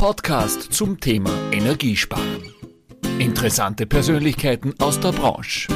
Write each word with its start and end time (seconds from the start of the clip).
Podcast 0.00 0.72
zum 0.72 0.98
Thema 0.98 1.28
Energiesparen. 1.52 2.54
Interessante 3.18 3.84
Persönlichkeiten 3.84 4.72
aus 4.78 4.98
der 4.98 5.12
Branche. 5.12 5.68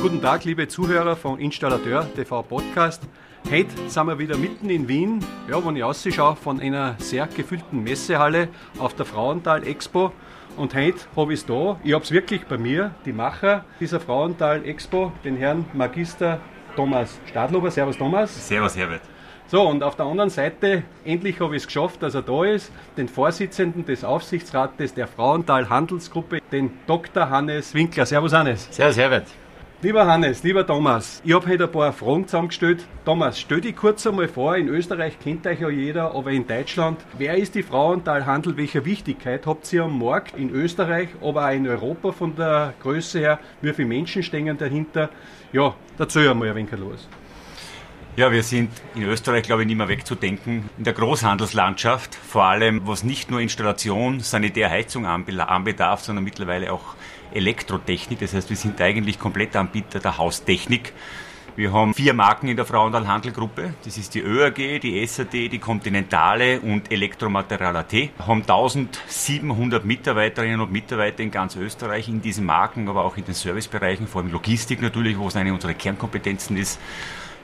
Guten 0.00 0.22
Tag, 0.22 0.44
liebe 0.44 0.68
Zuhörer 0.68 1.16
von 1.16 1.38
Installateur 1.38 2.10
TV 2.14 2.42
Podcast. 2.42 3.02
Heute 3.50 3.68
sind 3.88 4.06
wir 4.06 4.18
wieder 4.18 4.38
mitten 4.38 4.70
in 4.70 4.88
Wien, 4.88 5.22
ja, 5.50 5.62
wenn 5.62 5.76
ich 5.76 5.84
ausschaue, 5.84 6.34
von 6.34 6.60
einer 6.60 6.96
sehr 6.98 7.26
gefüllten 7.26 7.84
Messehalle 7.84 8.48
auf 8.78 8.94
der 8.94 9.04
Frauenthal 9.04 9.66
Expo. 9.66 10.12
Und 10.56 10.74
heute 10.74 11.00
habe 11.14 11.34
ich 11.34 11.40
es 11.40 11.44
da, 11.44 11.78
ich 11.84 11.92
habe 11.92 12.04
es 12.04 12.12
wirklich 12.12 12.46
bei 12.46 12.56
mir, 12.56 12.94
die 13.04 13.12
Macher 13.12 13.66
dieser 13.80 14.00
Frauenthal 14.00 14.64
Expo, 14.64 15.12
den 15.24 15.36
Herrn 15.36 15.66
Magister 15.74 16.40
Thomas 16.74 17.20
Stadlober. 17.28 17.70
Servus 17.70 17.98
Thomas. 17.98 18.48
Servus 18.48 18.74
Herbert. 18.74 19.02
So, 19.48 19.62
und 19.62 19.84
auf 19.84 19.94
der 19.94 20.06
anderen 20.06 20.28
Seite, 20.28 20.82
endlich 21.04 21.38
habe 21.38 21.54
ich 21.54 21.62
es 21.62 21.66
geschafft, 21.68 22.02
dass 22.02 22.16
er 22.16 22.22
da 22.22 22.44
ist, 22.44 22.72
den 22.96 23.06
Vorsitzenden 23.06 23.84
des 23.84 24.02
Aufsichtsrates 24.02 24.92
der 24.92 25.06
Frauenthal 25.06 25.68
Handelsgruppe, 25.68 26.40
den 26.50 26.72
Dr. 26.88 27.30
Hannes 27.30 27.72
Winkler. 27.72 28.06
Servus 28.06 28.32
Hannes. 28.32 28.66
Servus 28.72 28.96
Herbert. 28.96 29.28
Lieber 29.82 30.04
Hannes, 30.04 30.42
lieber 30.42 30.66
Thomas, 30.66 31.22
ich 31.22 31.32
habe 31.32 31.46
heute 31.46 31.64
ein 31.64 31.70
paar 31.70 31.92
Fragen 31.92 32.26
zusammengestellt. 32.26 32.84
Thomas, 33.04 33.38
stell 33.38 33.60
dich 33.60 33.76
kurz 33.76 34.04
einmal 34.04 34.26
vor, 34.26 34.56
in 34.56 34.66
Österreich 34.66 35.16
kennt 35.20 35.46
euch 35.46 35.60
ja 35.60 35.68
jeder, 35.68 36.12
aber 36.12 36.32
in 36.32 36.44
Deutschland, 36.44 36.98
wer 37.16 37.36
ist 37.36 37.54
die 37.54 37.62
Frauenthal 37.62 38.26
Handel, 38.26 38.56
welche 38.56 38.84
Wichtigkeit 38.84 39.46
habt 39.46 39.72
ihr 39.72 39.84
am 39.84 39.96
Markt 39.96 40.36
in 40.36 40.50
Österreich, 40.50 41.10
aber 41.22 41.46
auch 41.46 41.52
in 41.52 41.68
Europa 41.68 42.10
von 42.10 42.34
der 42.34 42.74
Größe 42.82 43.20
her, 43.20 43.38
wie 43.60 43.72
viele 43.72 43.86
Menschen 43.86 44.24
stehen 44.24 44.58
dahinter? 44.58 45.08
Ja, 45.52 45.74
erzähl 45.98 46.30
einmal 46.30 46.48
ein 46.48 46.56
wenig 46.56 46.72
los. 46.72 47.06
Ja, 48.16 48.32
wir 48.32 48.42
sind 48.42 48.70
in 48.94 49.02
Österreich, 49.02 49.42
glaube 49.42 49.60
ich, 49.60 49.68
nicht 49.68 49.76
mehr 49.76 49.88
wegzudenken. 49.88 50.70
In 50.78 50.84
der 50.84 50.94
Großhandelslandschaft, 50.94 52.14
vor 52.14 52.44
allem 52.44 52.86
was 52.86 53.04
nicht 53.04 53.30
nur 53.30 53.42
Installation, 53.42 54.20
Sanitärheizung 54.20 55.04
anbedarf, 55.04 56.00
sondern 56.00 56.24
mittlerweile 56.24 56.72
auch 56.72 56.94
Elektrotechnik. 57.34 58.18
Das 58.18 58.32
heißt, 58.32 58.48
wir 58.48 58.56
sind 58.56 58.80
eigentlich 58.80 59.18
Komplettanbieter 59.18 59.98
der 59.98 60.16
Haustechnik. 60.16 60.94
Wir 61.56 61.74
haben 61.74 61.92
vier 61.92 62.14
Marken 62.14 62.48
in 62.48 62.56
der 62.56 62.64
Frauenthal 62.64 63.06
Handelgruppe. 63.06 63.74
Das 63.84 63.98
ist 63.98 64.14
die 64.14 64.20
ÖAG, 64.20 64.80
die 64.80 65.06
SAD, 65.06 65.50
die 65.50 65.58
Continentale 65.58 66.60
und 66.60 66.90
Elektromaterial 66.90 67.76
AT. 67.76 67.92
Wir 67.92 68.10
haben 68.26 68.40
1700 68.40 69.84
Mitarbeiterinnen 69.84 70.62
und 70.62 70.72
Mitarbeiter 70.72 71.22
in 71.22 71.30
ganz 71.30 71.54
Österreich 71.54 72.08
in 72.08 72.22
diesen 72.22 72.46
Marken, 72.46 72.88
aber 72.88 73.04
auch 73.04 73.18
in 73.18 73.26
den 73.26 73.34
Servicebereichen, 73.34 74.06
vor 74.06 74.22
allem 74.22 74.32
Logistik 74.32 74.80
natürlich, 74.80 75.18
wo 75.18 75.28
es 75.28 75.36
eine 75.36 75.52
unserer 75.52 75.74
Kernkompetenzen 75.74 76.56
ist. 76.56 76.80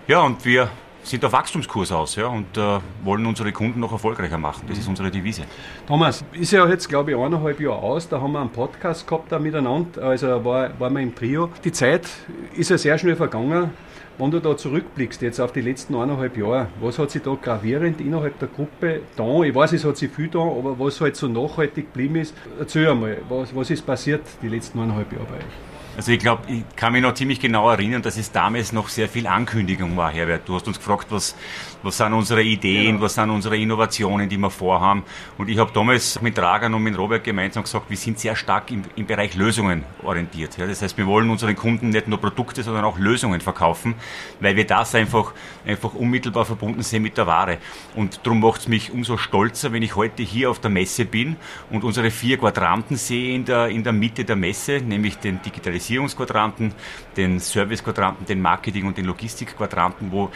Ja, 0.08 0.22
und 0.22 0.44
wir 0.44 0.68
sind 1.04 1.24
auf 1.24 1.32
Wachstumskurs 1.32 1.92
aus 1.92 2.16
ja, 2.16 2.26
und 2.26 2.56
äh, 2.56 2.80
wollen 3.04 3.24
unsere 3.24 3.52
Kunden 3.52 3.78
noch 3.78 3.92
erfolgreicher 3.92 4.36
machen. 4.36 4.64
Das 4.68 4.76
ist 4.76 4.88
unsere 4.88 5.12
Devise. 5.12 5.42
Thomas, 5.86 6.24
ist 6.32 6.50
ja 6.50 6.68
jetzt, 6.68 6.88
glaube 6.88 7.12
ich, 7.12 7.16
eineinhalb 7.16 7.60
Jahre 7.60 7.78
aus. 7.78 8.08
Da 8.08 8.20
haben 8.20 8.32
wir 8.32 8.40
einen 8.40 8.50
Podcast 8.50 9.06
gehabt 9.06 9.30
da 9.30 9.38
miteinander. 9.38 10.02
Also 10.02 10.44
war, 10.44 10.78
waren 10.80 10.94
wir 10.94 11.02
im 11.02 11.14
Trio. 11.14 11.50
Die 11.64 11.70
Zeit 11.70 12.08
ist 12.56 12.70
ja 12.70 12.78
sehr 12.78 12.98
schnell 12.98 13.14
vergangen. 13.14 13.70
Wenn 14.18 14.30
du 14.32 14.40
da 14.40 14.56
zurückblickst, 14.56 15.22
jetzt 15.22 15.40
auf 15.40 15.52
die 15.52 15.62
letzten 15.62 15.94
eineinhalb 15.94 16.36
Jahre, 16.36 16.66
was 16.80 16.98
hat 16.98 17.12
sich 17.12 17.22
da 17.22 17.36
gravierend 17.40 18.00
innerhalb 18.00 18.38
der 18.40 18.48
Gruppe 18.48 19.02
da? 19.16 19.42
Ich 19.42 19.54
weiß, 19.54 19.72
es 19.72 19.84
hat 19.84 19.96
sich 19.96 20.10
viel 20.10 20.28
da, 20.28 20.40
aber 20.40 20.78
was 20.78 21.00
halt 21.00 21.14
so 21.14 21.28
nachhaltig 21.28 21.86
geblieben 21.92 22.16
ist, 22.16 22.34
erzähl 22.58 22.88
einmal, 22.88 23.18
was, 23.28 23.54
was 23.54 23.70
ist 23.70 23.86
passiert 23.86 24.22
die 24.42 24.48
letzten 24.48 24.80
eineinhalb 24.80 25.12
Jahre 25.12 25.26
bei 25.26 25.36
euch? 25.36 25.71
Also 25.94 26.10
ich 26.10 26.20
glaube, 26.20 26.44
ich 26.48 26.62
kann 26.74 26.94
mich 26.94 27.02
noch 27.02 27.12
ziemlich 27.12 27.38
genau 27.38 27.68
erinnern, 27.68 28.00
dass 28.00 28.16
es 28.16 28.32
damals 28.32 28.72
noch 28.72 28.88
sehr 28.88 29.10
viel 29.10 29.26
Ankündigung 29.26 29.94
war, 29.94 30.10
Herbert. 30.10 30.48
Du 30.48 30.54
hast 30.54 30.66
uns 30.66 30.78
gefragt, 30.78 31.08
was, 31.10 31.36
was 31.82 31.98
sind 31.98 32.14
unsere 32.14 32.42
Ideen, 32.42 32.92
genau. 32.92 33.02
was 33.02 33.14
sind 33.14 33.28
unsere 33.28 33.58
Innovationen, 33.58 34.26
die 34.26 34.38
wir 34.38 34.48
vorhaben. 34.48 35.02
Und 35.36 35.50
ich 35.50 35.58
habe 35.58 35.70
damals 35.74 36.22
mit 36.22 36.38
Dragan 36.38 36.72
und 36.72 36.82
mit 36.82 36.96
Robert 36.96 37.24
gemeinsam 37.24 37.64
gesagt, 37.64 37.90
wir 37.90 37.98
sind 37.98 38.18
sehr 38.18 38.34
stark 38.36 38.70
im, 38.70 38.84
im 38.96 39.04
Bereich 39.04 39.34
Lösungen 39.34 39.84
orientiert. 40.02 40.56
Ja, 40.56 40.66
das 40.66 40.80
heißt, 40.80 40.96
wir 40.96 41.06
wollen 41.06 41.28
unseren 41.28 41.56
Kunden 41.56 41.90
nicht 41.90 42.08
nur 42.08 42.18
Produkte, 42.18 42.62
sondern 42.62 42.84
auch 42.84 42.98
Lösungen 42.98 43.42
verkaufen, 43.42 43.94
weil 44.40 44.56
wir 44.56 44.66
das 44.66 44.94
einfach, 44.94 45.34
einfach 45.66 45.92
unmittelbar 45.92 46.46
verbunden 46.46 46.82
sind 46.82 47.02
mit 47.02 47.18
der 47.18 47.26
Ware. 47.26 47.58
Und 47.96 48.20
darum 48.24 48.40
macht 48.40 48.62
es 48.62 48.68
mich 48.68 48.90
umso 48.92 49.18
stolzer, 49.18 49.74
wenn 49.74 49.82
ich 49.82 49.94
heute 49.94 50.22
hier 50.22 50.50
auf 50.50 50.58
der 50.58 50.70
Messe 50.70 51.04
bin 51.04 51.36
und 51.68 51.84
unsere 51.84 52.10
vier 52.10 52.38
Quadranten 52.38 52.96
sehe 52.96 53.34
in 53.34 53.44
der, 53.44 53.68
in 53.68 53.84
der 53.84 53.92
Mitte 53.92 54.24
der 54.24 54.36
Messe, 54.36 54.80
nämlich 54.80 55.18
den 55.18 55.42
Digitalisierung 55.42 55.81
Digitalisierungsquadranten, 55.82 56.72
den 57.16 57.40
Servicequadranten, 57.40 58.26
den 58.26 58.40
Marketing- 58.40 58.86
und 58.86 58.96
den 58.96 59.04
Logistikquadranten, 59.04 60.12
wo 60.12 60.30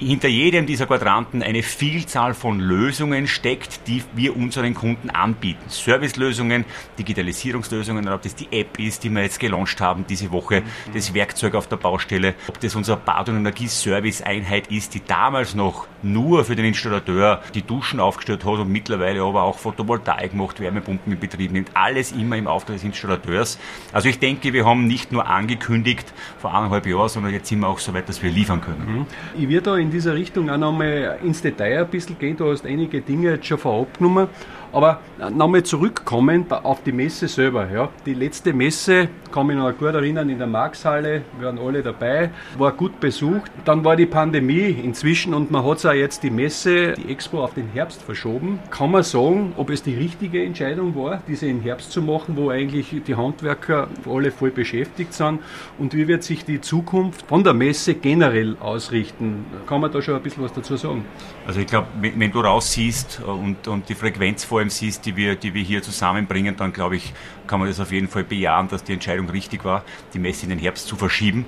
hinter 0.00 0.28
jedem 0.28 0.66
dieser 0.66 0.86
Quadranten 0.86 1.42
eine 1.42 1.62
Vielzahl 1.62 2.32
von 2.32 2.58
Lösungen 2.58 3.26
steckt, 3.26 3.86
die 3.86 4.02
wir 4.14 4.34
unseren 4.34 4.74
Kunden 4.74 5.10
anbieten. 5.10 5.62
Servicelösungen, 5.68 6.64
Digitalisierungslösungen, 6.98 8.08
ob 8.08 8.22
das 8.22 8.34
die 8.34 8.48
App 8.50 8.78
ist, 8.78 9.04
die 9.04 9.10
wir 9.10 9.22
jetzt 9.22 9.38
gelauncht 9.38 9.80
haben 9.80 10.06
diese 10.08 10.32
Woche, 10.32 10.62
das 10.94 11.12
Werkzeug 11.12 11.54
auf 11.54 11.68
der 11.68 11.76
Baustelle, 11.76 12.34
ob 12.48 12.58
das 12.60 12.74
unser 12.74 12.96
Bad- 12.96 13.28
und 13.28 13.36
Energieservice-Einheit 13.36 14.68
ist, 14.68 14.94
die 14.94 15.02
damals 15.06 15.54
noch 15.54 15.86
nur 16.02 16.44
für 16.44 16.56
den 16.56 16.64
Installateur 16.64 17.42
die 17.54 17.62
Duschen 17.62 18.00
aufgestellt 18.00 18.44
hat 18.44 18.58
und 18.58 18.72
mittlerweile 18.72 19.22
aber 19.22 19.42
auch 19.42 19.58
Photovoltaik 19.58 20.32
macht, 20.34 20.60
Wärmepumpen 20.60 21.12
in 21.12 21.18
Betrieb 21.18 21.52
nimmt. 21.52 21.70
Alles 21.74 22.12
immer 22.12 22.36
im 22.36 22.46
Auftrag 22.46 22.76
des 22.76 22.84
Installateurs. 22.84 23.58
Also 23.92 24.08
ich 24.08 24.18
denke, 24.18 24.54
wir 24.54 24.64
haben 24.64 24.86
nicht 24.86 25.12
nur 25.12 25.26
angekündigt 25.26 26.12
vor 26.38 26.54
eineinhalb 26.54 26.86
Jahren, 26.86 27.08
sondern 27.10 27.32
jetzt 27.34 27.48
sind 27.48 27.60
wir 27.60 27.68
auch 27.68 27.78
so 27.78 27.92
weit, 27.92 28.08
dass 28.08 28.22
wir 28.22 28.30
liefern 28.30 28.62
können. 28.62 29.06
Ich 29.38 29.48
werde 29.48 29.62
da 29.62 29.76
in 29.76 29.89
in 29.90 29.94
dieser 29.94 30.14
Richtung 30.14 30.48
auch 30.48 30.56
nochmal 30.56 31.18
ins 31.24 31.42
Detail 31.42 31.80
ein 31.80 31.88
bisschen 31.88 32.16
gehen. 32.16 32.36
Du 32.36 32.48
hast 32.48 32.64
einige 32.64 33.00
Dinge 33.00 33.32
jetzt 33.32 33.46
schon 33.46 33.58
vorab 33.58 33.98
genommen. 33.98 34.28
Aber 34.72 35.00
nochmal 35.34 35.62
zurückkommend 35.62 36.52
auf 36.52 36.82
die 36.82 36.92
Messe 36.92 37.28
selber. 37.28 37.68
Ja. 37.70 37.88
Die 38.06 38.14
letzte 38.14 38.52
Messe, 38.52 39.08
kann 39.32 39.48
ich 39.50 39.56
noch 39.56 39.76
gut 39.76 39.94
erinnern, 39.94 40.28
in 40.28 40.38
der 40.38 40.46
Markshalle, 40.46 41.22
wir 41.38 41.46
waren 41.46 41.58
alle 41.58 41.82
dabei, 41.82 42.30
war 42.58 42.72
gut 42.72 43.00
besucht. 43.00 43.50
Dann 43.64 43.84
war 43.84 43.96
die 43.96 44.06
Pandemie 44.06 44.70
inzwischen 44.70 45.34
und 45.34 45.50
man 45.50 45.64
hat 45.64 45.84
auch 45.84 45.92
jetzt 45.92 46.22
die 46.22 46.30
Messe, 46.30 46.94
die 46.94 47.10
Expo 47.10 47.42
auf 47.42 47.54
den 47.54 47.68
Herbst 47.68 48.02
verschoben. 48.02 48.58
Kann 48.70 48.90
man 48.90 49.02
sagen, 49.02 49.52
ob 49.56 49.70
es 49.70 49.82
die 49.82 49.94
richtige 49.94 50.44
Entscheidung 50.44 50.94
war, 50.96 51.22
diese 51.26 51.46
im 51.46 51.60
Herbst 51.60 51.92
zu 51.92 52.02
machen, 52.02 52.36
wo 52.36 52.50
eigentlich 52.50 52.94
die 53.06 53.14
Handwerker 53.14 53.88
alle 54.08 54.30
voll 54.30 54.50
beschäftigt 54.50 55.14
sind? 55.14 55.40
Und 55.78 55.94
wie 55.94 56.08
wird 56.08 56.22
sich 56.22 56.44
die 56.44 56.60
Zukunft 56.60 57.26
von 57.26 57.44
der 57.44 57.54
Messe 57.54 57.94
generell 57.94 58.56
ausrichten? 58.60 59.46
Kann 59.66 59.80
man 59.80 59.92
da 59.92 60.02
schon 60.02 60.14
ein 60.14 60.22
bisschen 60.22 60.42
was 60.42 60.52
dazu 60.52 60.76
sagen? 60.76 61.04
Also 61.46 61.60
ich 61.60 61.66
glaube, 61.66 61.88
wenn 62.00 62.30
du 62.30 62.40
raussiehst 62.40 63.22
und, 63.24 63.66
und 63.68 63.88
die 63.88 63.94
Frequenz 63.94 64.44
vor 64.44 64.59
siehst, 64.68 65.06
die 65.06 65.16
wir, 65.16 65.36
die 65.36 65.54
wir 65.54 65.62
hier 65.62 65.82
zusammenbringen, 65.82 66.56
dann 66.56 66.72
glaube 66.72 66.96
ich, 66.96 67.14
kann 67.46 67.58
man 67.58 67.68
das 67.68 67.80
auf 67.80 67.90
jeden 67.90 68.08
Fall 68.08 68.24
bejahen, 68.24 68.68
dass 68.68 68.84
die 68.84 68.92
Entscheidung 68.92 69.28
richtig 69.30 69.64
war, 69.64 69.84
die 70.12 70.18
Messe 70.18 70.44
in 70.44 70.50
den 70.50 70.58
Herbst 70.58 70.86
zu 70.86 70.96
verschieben. 70.96 71.46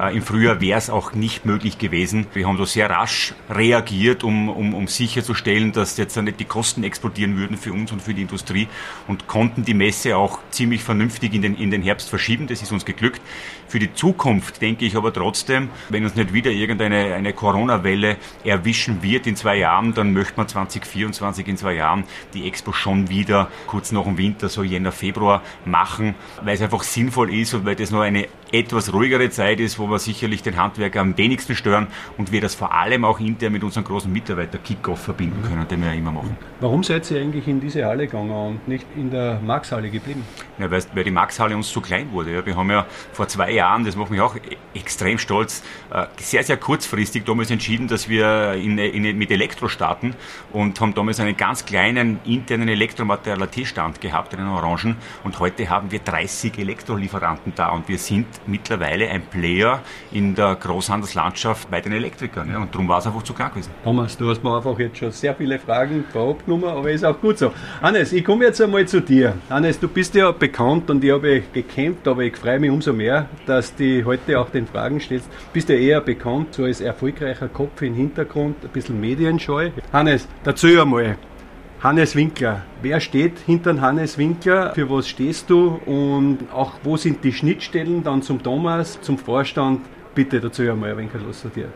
Äh, 0.00 0.16
Im 0.16 0.22
Frühjahr 0.22 0.60
wäre 0.60 0.78
es 0.78 0.90
auch 0.90 1.12
nicht 1.12 1.44
möglich 1.44 1.78
gewesen. 1.78 2.26
Wir 2.32 2.48
haben 2.48 2.56
da 2.56 2.66
sehr 2.66 2.88
rasch 2.88 3.34
reagiert, 3.50 4.24
um, 4.24 4.48
um, 4.48 4.74
um 4.74 4.88
sicherzustellen, 4.88 5.72
dass 5.72 5.96
jetzt 5.96 6.16
nicht 6.16 6.40
die 6.40 6.44
Kosten 6.44 6.82
explodieren 6.82 7.36
würden 7.36 7.56
für 7.56 7.72
uns 7.72 7.92
und 7.92 8.00
für 8.00 8.14
die 8.14 8.22
Industrie 8.22 8.68
und 9.06 9.26
konnten 9.26 9.64
die 9.64 9.74
Messe 9.74 10.16
auch 10.16 10.38
ziemlich 10.50 10.82
vernünftig 10.82 11.34
in 11.34 11.42
den, 11.42 11.56
in 11.56 11.70
den 11.70 11.82
Herbst 11.82 12.08
verschieben. 12.08 12.46
Das 12.46 12.62
ist 12.62 12.72
uns 12.72 12.84
geglückt. 12.84 13.20
Für 13.74 13.80
die 13.80 13.92
Zukunft 13.92 14.62
denke 14.62 14.84
ich 14.84 14.94
aber 14.94 15.12
trotzdem, 15.12 15.68
wenn 15.88 16.04
uns 16.04 16.14
nicht 16.14 16.32
wieder 16.32 16.52
irgendeine 16.52 17.12
eine 17.12 17.32
Corona-Welle 17.32 18.18
erwischen 18.44 19.02
wird 19.02 19.26
in 19.26 19.34
zwei 19.34 19.56
Jahren, 19.56 19.92
dann 19.94 20.12
möchte 20.12 20.34
man 20.36 20.46
2024 20.46 21.48
in 21.48 21.56
zwei 21.56 21.74
Jahren 21.74 22.04
die 22.34 22.46
Expo 22.46 22.70
schon 22.70 23.08
wieder 23.08 23.48
kurz 23.66 23.90
nach 23.90 24.04
dem 24.04 24.16
Winter, 24.16 24.48
so 24.48 24.62
Jänner, 24.62 24.92
Februar 24.92 25.42
machen, 25.64 26.14
weil 26.40 26.54
es 26.54 26.62
einfach 26.62 26.84
sinnvoll 26.84 27.34
ist 27.34 27.52
und 27.52 27.66
weil 27.66 27.74
das 27.74 27.90
noch 27.90 28.02
eine 28.02 28.28
etwas 28.54 28.92
ruhigere 28.92 29.30
Zeit 29.30 29.58
ist, 29.58 29.80
wo 29.80 29.88
wir 29.88 29.98
sicherlich 29.98 30.42
den 30.42 30.56
Handwerker 30.56 31.00
am 31.00 31.18
wenigsten 31.18 31.56
stören 31.56 31.88
und 32.16 32.30
wir 32.30 32.40
das 32.40 32.54
vor 32.54 32.72
allem 32.72 33.04
auch 33.04 33.18
intern 33.18 33.52
mit 33.52 33.64
unserem 33.64 33.84
großen 33.84 34.12
Mitarbeiter 34.12 34.58
Kickoff 34.58 35.02
verbinden 35.02 35.42
können, 35.42 35.66
den 35.66 35.80
wir 35.80 35.88
ja 35.88 35.94
immer 35.94 36.12
machen. 36.12 36.36
Warum 36.60 36.84
seid 36.84 37.10
ihr 37.10 37.20
eigentlich 37.20 37.48
in 37.48 37.60
diese 37.60 37.84
Halle 37.84 38.06
gegangen 38.06 38.30
und 38.30 38.68
nicht 38.68 38.86
in 38.94 39.10
der 39.10 39.40
Maxhalle 39.44 39.90
geblieben? 39.90 40.24
Ja, 40.58 40.70
weil, 40.70 41.04
die 41.04 41.10
Maxhalle 41.10 41.56
uns 41.56 41.70
zu 41.70 41.80
klein 41.80 42.12
wurde. 42.12 42.46
Wir 42.46 42.56
haben 42.56 42.70
ja 42.70 42.86
vor 43.12 43.26
zwei 43.26 43.50
Jahren, 43.50 43.63
das 43.84 43.96
macht 43.96 44.10
mich 44.10 44.20
auch 44.20 44.36
extrem 44.74 45.18
stolz, 45.18 45.62
äh, 45.90 46.06
sehr, 46.16 46.42
sehr 46.42 46.56
kurzfristig 46.56 47.24
damals 47.24 47.50
entschieden, 47.50 47.88
dass 47.88 48.08
wir 48.08 48.52
in, 48.54 48.78
in, 48.78 49.16
mit 49.16 49.30
Elektro 49.30 49.68
starten 49.68 50.14
und 50.52 50.80
haben 50.80 50.94
damals 50.94 51.20
einen 51.20 51.36
ganz 51.36 51.64
kleinen 51.64 52.18
internen 52.24 52.68
Elektromaterial-T-Stand 52.68 54.00
gehabt, 54.00 54.34
einen 54.34 54.48
Orangen 54.48 54.96
und 55.22 55.38
heute 55.40 55.70
haben 55.70 55.90
wir 55.90 56.00
30 56.00 56.58
Elektrolieferanten 56.58 57.52
da 57.54 57.70
und 57.70 57.88
wir 57.88 57.98
sind 57.98 58.26
mittlerweile 58.46 59.08
ein 59.08 59.22
Player 59.22 59.80
in 60.12 60.34
der 60.34 60.56
Großhandelslandschaft 60.56 61.70
bei 61.70 61.80
den 61.80 61.92
Elektrikern. 61.92 62.50
Ja, 62.50 62.58
und 62.58 62.74
darum 62.74 62.88
war 62.88 62.98
es 62.98 63.06
einfach 63.06 63.22
zu 63.22 63.32
klar 63.32 63.50
gewesen. 63.50 63.70
Thomas, 63.82 64.16
du 64.16 64.28
hast 64.28 64.42
mir 64.44 64.56
einfach 64.56 64.78
jetzt 64.78 64.98
schon 64.98 65.10
sehr 65.10 65.34
viele 65.34 65.58
Fragen 65.58 66.04
vorab 66.12 66.44
genommen, 66.44 66.64
aber 66.64 66.90
ist 66.90 67.04
auch 67.04 67.18
gut 67.20 67.38
so. 67.38 67.52
Hannes, 67.80 68.12
ich 68.12 68.24
komme 68.24 68.44
jetzt 68.44 68.60
einmal 68.60 68.86
zu 68.86 69.00
dir. 69.00 69.34
Hannes, 69.48 69.78
du 69.80 69.88
bist 69.88 70.14
ja 70.14 70.30
bekannt 70.32 70.90
und 70.90 71.02
ich 71.02 71.10
habe 71.10 71.42
gekämpft, 71.52 72.06
aber 72.06 72.22
ich 72.22 72.36
freue 72.36 72.58
mich 72.58 72.70
umso 72.70 72.92
mehr, 72.92 73.28
dass 73.46 73.74
du 73.74 74.04
heute 74.04 74.38
auch 74.38 74.50
den 74.50 74.66
Fragen 74.66 75.00
stellst. 75.00 75.28
Bist 75.52 75.68
ja 75.68 75.76
eher 75.76 76.00
bekannt 76.00 76.54
so 76.54 76.64
als 76.64 76.80
erfolgreicher 76.80 77.48
Kopf 77.48 77.82
im 77.82 77.94
Hintergrund, 77.94 78.56
ein 78.62 78.70
bisschen 78.70 79.00
medienscheu. 79.00 79.70
Hannes, 79.92 80.28
dazu 80.42 80.66
einmal. 80.66 81.16
Hannes 81.80 82.16
Winkler. 82.16 82.62
Wer 82.80 82.98
steht 83.00 83.38
hinter 83.44 83.78
Hannes 83.78 84.16
Winkler? 84.16 84.72
Für 84.74 84.88
was 84.88 85.06
stehst 85.06 85.50
du? 85.50 85.80
Und 85.84 86.38
auch 86.52 86.72
wo 86.82 86.96
sind 86.96 87.22
die 87.22 87.32
Schnittstellen 87.32 88.02
dann 88.02 88.22
zum 88.22 88.42
Thomas, 88.42 88.98
zum 89.02 89.18
Vorstand? 89.18 89.82
Bitte 90.14 90.40
dazu 90.40 90.62
einmal 90.62 90.92
ein 90.92 90.96
wenig 90.96 91.12
los 91.22 91.42
von 91.42 91.52
dir. 91.52 91.68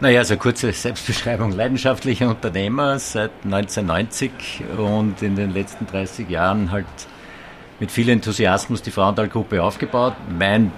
Naja, 0.00 0.20
also 0.20 0.36
kurze 0.36 0.72
Selbstbeschreibung. 0.72 1.52
Leidenschaftlicher 1.52 2.28
Unternehmer 2.28 2.98
seit 2.98 3.30
1990 3.44 4.64
und 4.76 5.22
in 5.22 5.36
den 5.36 5.52
letzten 5.52 5.86
30 5.86 6.28
Jahren 6.28 6.70
halt 6.70 6.86
mit 7.80 7.90
viel 7.90 8.08
Enthusiasmus 8.08 8.82
die 8.82 8.90
Frauenthal-Gruppe 8.90 9.62
aufgebaut. 9.62 10.14
Meine 10.38 10.70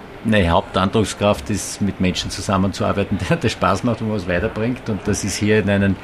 Hauptantriebskraft 0.50 1.50
ist, 1.50 1.80
mit 1.80 2.00
Menschen 2.00 2.30
zusammenzuarbeiten, 2.30 3.18
der 3.28 3.36
das 3.36 3.52
Spaß 3.52 3.84
macht 3.84 4.02
und 4.02 4.10
was 4.10 4.28
weiterbringt. 4.28 4.88
Und 4.88 5.00
das 5.06 5.24
ist 5.24 5.36
hier 5.36 5.58
in 5.58 5.70
einem 5.70 5.96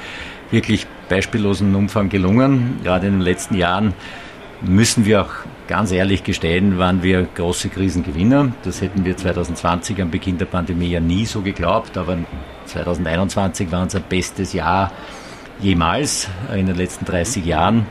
wirklich 0.51 0.87
beispiellosen 1.09 1.75
Umfang 1.75 2.09
gelungen. 2.09 2.81
Gerade 2.83 3.07
in 3.07 3.15
den 3.15 3.23
letzten 3.23 3.57
Jahren 3.57 3.95
müssen 4.61 5.05
wir 5.05 5.23
auch 5.23 5.31
ganz 5.67 5.91
ehrlich 5.91 6.23
gestehen, 6.23 6.79
waren 6.79 7.03
wir 7.03 7.27
große 7.35 7.71
Krisengewinner. 7.71 8.53
Das 8.63 8.83
hätten 8.83 9.05
wir 9.05 9.17
2020 9.17 10.01
am 10.03 10.11
Beginn 10.11 10.39
der 10.39 10.45
Pandemie 10.45 10.91
ja 10.91 11.01
nie 11.01 11.25
so 11.25 11.41
geglaubt, 11.41 11.97
aber 11.97 12.19
2021 12.67 13.73
war 13.73 13.83
unser 13.83 14.01
bestes 14.01 14.53
Jahr 14.53 14.93
jemals 15.61 16.29
in 16.55 16.67
den 16.67 16.77
letzten 16.77 17.05
30 17.05 17.45
Jahren 17.45 17.87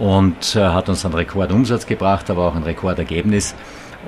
und 0.00 0.56
äh, 0.56 0.60
hat 0.60 0.88
uns 0.88 1.04
einen 1.04 1.14
Rekordumsatz 1.14 1.86
gebracht, 1.86 2.30
aber 2.30 2.48
auch 2.48 2.56
ein 2.56 2.64
Rekordergebnis. 2.64 3.54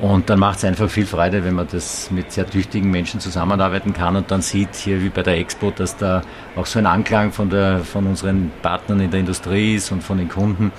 Und 0.01 0.31
dann 0.31 0.39
macht 0.39 0.59
es 0.59 0.65
einfach 0.65 0.89
viel 0.89 1.05
Freude, 1.05 1.45
wenn 1.45 1.55
man 1.55 1.69
das 1.71 2.11
mit 2.11 2.33
sehr 2.33 2.49
tüchtigen 2.49 2.91
Menschen 2.91 3.21
zusammenarbeiten 3.21 3.93
kann 3.93 4.17
und 4.17 4.31
dann 4.31 4.41
sieht 4.41 4.75
hier 4.75 5.03
wie 5.03 5.11
bei 5.11 5.23
der 5.23 5.37
Expo, 5.37 5.71
dass 5.71 5.99
da 5.99 6.23
auch 6.57 6.65
so 6.65 6.79
ein 6.79 6.87
Anklang 6.87 7.31
von, 7.31 7.51
der, 7.51 7.81
von 7.81 8.07
unseren 8.07 8.51
Partnern 8.63 9.01
in 9.01 9.11
der 9.11 9.21
Industrie 9.21 9.75
ist 9.75 9.93
und 9.93 10.03
von 10.03 10.17
den 10.17 10.31
Kunden. 10.31 10.73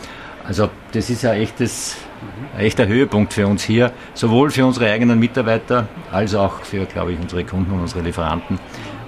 Also 0.46 0.70
das 0.94 1.12
ist 1.12 1.22
ja 1.22 1.34
echtes, 1.34 1.96
ein 2.58 2.66
echter 2.66 2.88
Höhepunkt 2.88 3.34
für 3.34 3.46
uns 3.46 3.64
hier, 3.64 3.92
sowohl 4.16 4.50
für 4.50 4.66
unsere 4.66 4.92
eigenen 4.92 5.20
Mitarbeiter 5.20 5.88
als 6.12 6.34
auch 6.34 6.64
für, 6.64 6.86
glaube 6.86 7.14
ich, 7.14 7.20
unsere 7.20 7.44
Kunden 7.44 7.72
und 7.72 7.82
unsere 7.82 8.02
Lieferanten. 8.02 8.60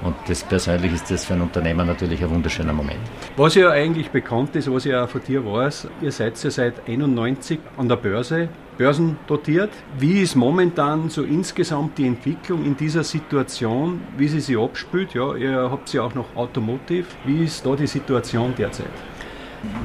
Und 0.06 0.16
das 0.28 0.44
persönlich 0.44 0.94
ist 0.94 1.10
das 1.10 1.26
für 1.26 1.34
einen 1.34 1.42
Unternehmer 1.42 1.84
natürlich 1.84 2.24
ein 2.24 2.30
wunderschöner 2.30 2.74
Moment. 2.74 3.00
Was 3.38 3.56
ja 3.56 3.72
eigentlich 3.72 4.12
bekannt 4.12 4.56
ist, 4.56 4.72
was 4.72 4.86
ich 4.86 4.94
auch 4.94 5.10
von 5.10 5.22
dir 5.24 5.44
weiß, 5.44 5.88
ihr 6.00 6.12
seid 6.12 6.42
ja 6.44 6.52
seit 6.52 6.88
91 6.88 7.60
an 7.76 7.90
der 7.90 7.96
Börse, 7.96 8.50
börsendotiert. 8.78 9.72
Wie 9.98 10.22
ist 10.22 10.36
momentan 10.36 11.10
so 11.10 11.24
insgesamt 11.24 11.98
die 11.98 12.06
Entwicklung 12.06 12.64
in 12.66 12.78
dieser 12.78 13.04
Situation, 13.04 14.00
wie 14.16 14.28
sie 14.28 14.42
sich 14.42 14.60
abspielt? 14.60 15.16
Ja, 15.16 15.34
ihr 15.34 15.72
habt 15.72 15.92
ja 15.92 16.04
auch 16.04 16.14
noch 16.14 16.36
Automotive. 16.36 17.08
Wie 17.26 17.44
ist 17.44 17.66
da 17.66 17.76
die 17.76 17.88
Situation 17.88 18.54
derzeit? 18.56 18.86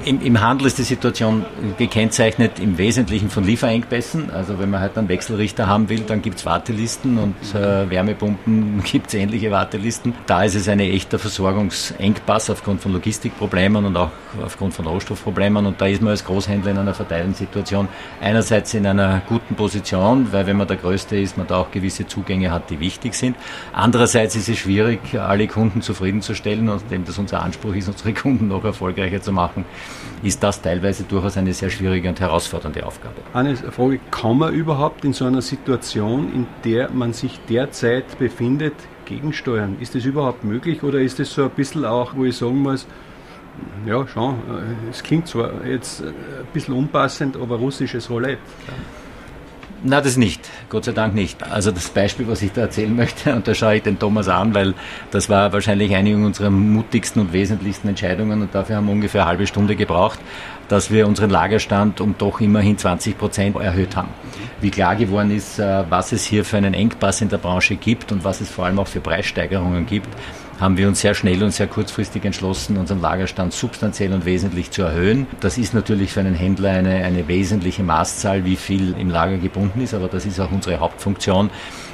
Im, 0.04 0.22
Im, 0.22 0.40
Handel 0.40 0.66
ist 0.66 0.78
die 0.78 0.82
Situation 0.82 1.44
gekennzeichnet 1.76 2.58
im 2.58 2.78
Wesentlichen 2.78 3.28
von 3.28 3.44
Lieferengpässen. 3.44 4.30
Also 4.30 4.58
wenn 4.58 4.70
man 4.70 4.80
halt 4.80 4.96
einen 4.96 5.08
Wechselrichter 5.08 5.66
haben 5.66 5.90
will, 5.90 6.00
dann 6.00 6.22
gibt 6.22 6.38
es 6.38 6.46
Wartelisten 6.46 7.18
und 7.18 7.34
äh, 7.54 7.90
Wärmepumpen 7.90 8.82
gibt 8.84 9.08
es 9.08 9.14
ähnliche 9.14 9.50
Wartelisten. 9.50 10.14
Da 10.26 10.44
ist 10.44 10.54
es 10.54 10.68
ein 10.68 10.80
echter 10.80 11.18
Versorgungsengpass 11.18 12.48
aufgrund 12.48 12.80
von 12.80 12.92
Logistikproblemen 12.92 13.84
und 13.84 13.96
auch 13.96 14.10
aufgrund 14.42 14.72
von 14.72 14.86
Rohstoffproblemen. 14.86 15.66
Und 15.66 15.80
da 15.80 15.86
ist 15.86 16.00
man 16.00 16.12
als 16.12 16.24
Großhändler 16.24 16.70
in 16.70 16.78
einer 16.78 16.94
verteilten 16.94 17.34
Situation. 17.34 17.88
Einerseits 18.22 18.72
in 18.72 18.86
einer 18.86 19.20
guten 19.28 19.54
Position, 19.54 20.32
weil 20.32 20.46
wenn 20.46 20.56
man 20.56 20.66
der 20.66 20.78
Größte 20.78 21.18
ist, 21.18 21.36
man 21.36 21.46
da 21.46 21.58
auch 21.58 21.70
gewisse 21.70 22.06
Zugänge 22.06 22.50
hat, 22.50 22.70
die 22.70 22.80
wichtig 22.80 23.14
sind. 23.14 23.36
Andererseits 23.72 24.34
ist 24.34 24.48
es 24.48 24.58
schwierig, 24.58 25.18
alle 25.18 25.46
Kunden 25.46 25.82
zufriedenzustellen 25.82 26.70
und 26.70 26.90
dem 26.90 27.04
das 27.04 27.18
unser 27.18 27.42
Anspruch 27.42 27.74
ist, 27.74 27.88
unsere 27.88 28.14
Kunden 28.20 28.48
noch 28.48 28.64
erfolgreicher 28.64 29.20
zu 29.20 29.32
machen 29.32 29.66
ist 30.22 30.42
das 30.42 30.60
teilweise 30.60 31.04
durchaus 31.04 31.36
eine 31.36 31.52
sehr 31.54 31.70
schwierige 31.70 32.08
und 32.08 32.20
herausfordernde 32.20 32.84
Aufgabe. 32.86 33.16
Eine 33.32 33.56
Frage, 33.56 34.00
kann 34.10 34.38
man 34.38 34.52
überhaupt 34.52 35.04
in 35.04 35.12
so 35.12 35.24
einer 35.24 35.42
Situation, 35.42 36.32
in 36.34 36.46
der 36.64 36.90
man 36.90 37.12
sich 37.12 37.40
derzeit 37.48 38.18
befindet, 38.18 38.74
gegensteuern? 39.06 39.76
Ist 39.80 39.94
das 39.94 40.04
überhaupt 40.04 40.44
möglich 40.44 40.82
oder 40.82 41.00
ist 41.00 41.18
das 41.18 41.32
so 41.32 41.44
ein 41.44 41.50
bisschen 41.50 41.84
auch, 41.84 42.14
wo 42.14 42.24
ich 42.24 42.36
sagen 42.36 42.58
muss, 42.58 42.86
ja, 43.86 44.06
schon, 44.06 44.34
äh, 44.34 44.90
es 44.90 45.02
klingt 45.02 45.26
zwar 45.26 45.64
jetzt 45.66 46.02
ein 46.02 46.14
bisschen 46.52 46.74
unpassend, 46.74 47.36
aber 47.36 47.56
russisches 47.56 48.08
Roulette. 48.10 48.38
Na, 49.82 50.02
das 50.02 50.18
nicht. 50.18 50.46
Gott 50.68 50.84
sei 50.84 50.92
Dank 50.92 51.14
nicht. 51.14 51.42
Also 51.42 51.70
das 51.70 51.88
Beispiel, 51.88 52.28
was 52.28 52.42
ich 52.42 52.52
da 52.52 52.62
erzählen 52.62 52.94
möchte, 53.02 53.34
und 53.34 53.48
da 53.48 53.54
schaue 53.54 53.76
ich 53.76 53.82
den 53.82 53.98
Thomas 53.98 54.28
an, 54.28 54.54
weil 54.54 54.74
das 55.10 55.30
war 55.30 55.52
wahrscheinlich 55.52 55.94
eine 55.94 56.14
unserer 56.16 56.50
mutigsten 56.50 57.22
und 57.22 57.32
wesentlichsten 57.32 57.88
Entscheidungen 57.88 58.42
und 58.42 58.54
dafür 58.54 58.76
haben 58.76 58.86
wir 58.86 58.92
ungefähr 58.92 59.22
eine 59.22 59.30
halbe 59.30 59.46
Stunde 59.46 59.76
gebraucht, 59.76 60.18
dass 60.68 60.90
wir 60.90 61.06
unseren 61.06 61.30
Lagerstand 61.30 62.00
um 62.00 62.14
doch 62.18 62.40
immerhin 62.40 62.76
20 62.76 63.16
Prozent 63.16 63.56
erhöht 63.56 63.96
haben. 63.96 64.08
Wie 64.60 64.70
klar 64.70 64.96
geworden 64.96 65.30
ist, 65.30 65.58
äh, 65.58 65.84
was 65.88 66.12
es 66.12 66.24
hier 66.24 66.44
für 66.44 66.58
einen 66.58 66.74
Engpass 66.74 67.22
in 67.22 67.30
der 67.30 67.38
Branche 67.38 67.76
gibt 67.76 68.12
und 68.12 68.22
was 68.22 68.42
es 68.42 68.50
vor 68.50 68.66
allem 68.66 68.78
auch 68.78 68.86
für 68.86 69.00
Preissteigerungen 69.00 69.86
gibt, 69.86 70.08
haben 70.60 70.76
wir 70.76 70.88
uns 70.88 71.00
sehr 71.00 71.14
schnell 71.14 71.42
und 71.42 71.52
sehr 71.52 71.66
kurzfristig 71.66 72.24
entschlossen, 72.24 72.76
unseren 72.76 73.00
Lagerstand 73.00 73.54
substanziell 73.54 74.12
und 74.12 74.26
wesentlich 74.26 74.70
zu 74.70 74.82
erhöhen. 74.82 75.26
Das 75.40 75.56
ist 75.56 75.72
natürlich 75.72 76.12
für 76.12 76.20
einen 76.20 76.34
Händler 76.34 76.70
eine, 76.70 76.96
eine 76.96 77.26
wesentliche 77.28 77.82
Maßzahl, 77.82 78.44
wie 78.44 78.56
viel 78.56 78.94
im 78.98 79.08
Lager 79.08 79.38
gebunden 79.38 79.80
ist, 79.80 79.94
aber 79.94 80.08
das 80.08 80.26
ist 80.26 80.38
auch 80.38 80.52
unsere 80.52 80.78
Hauptfunktion. 80.78 81.48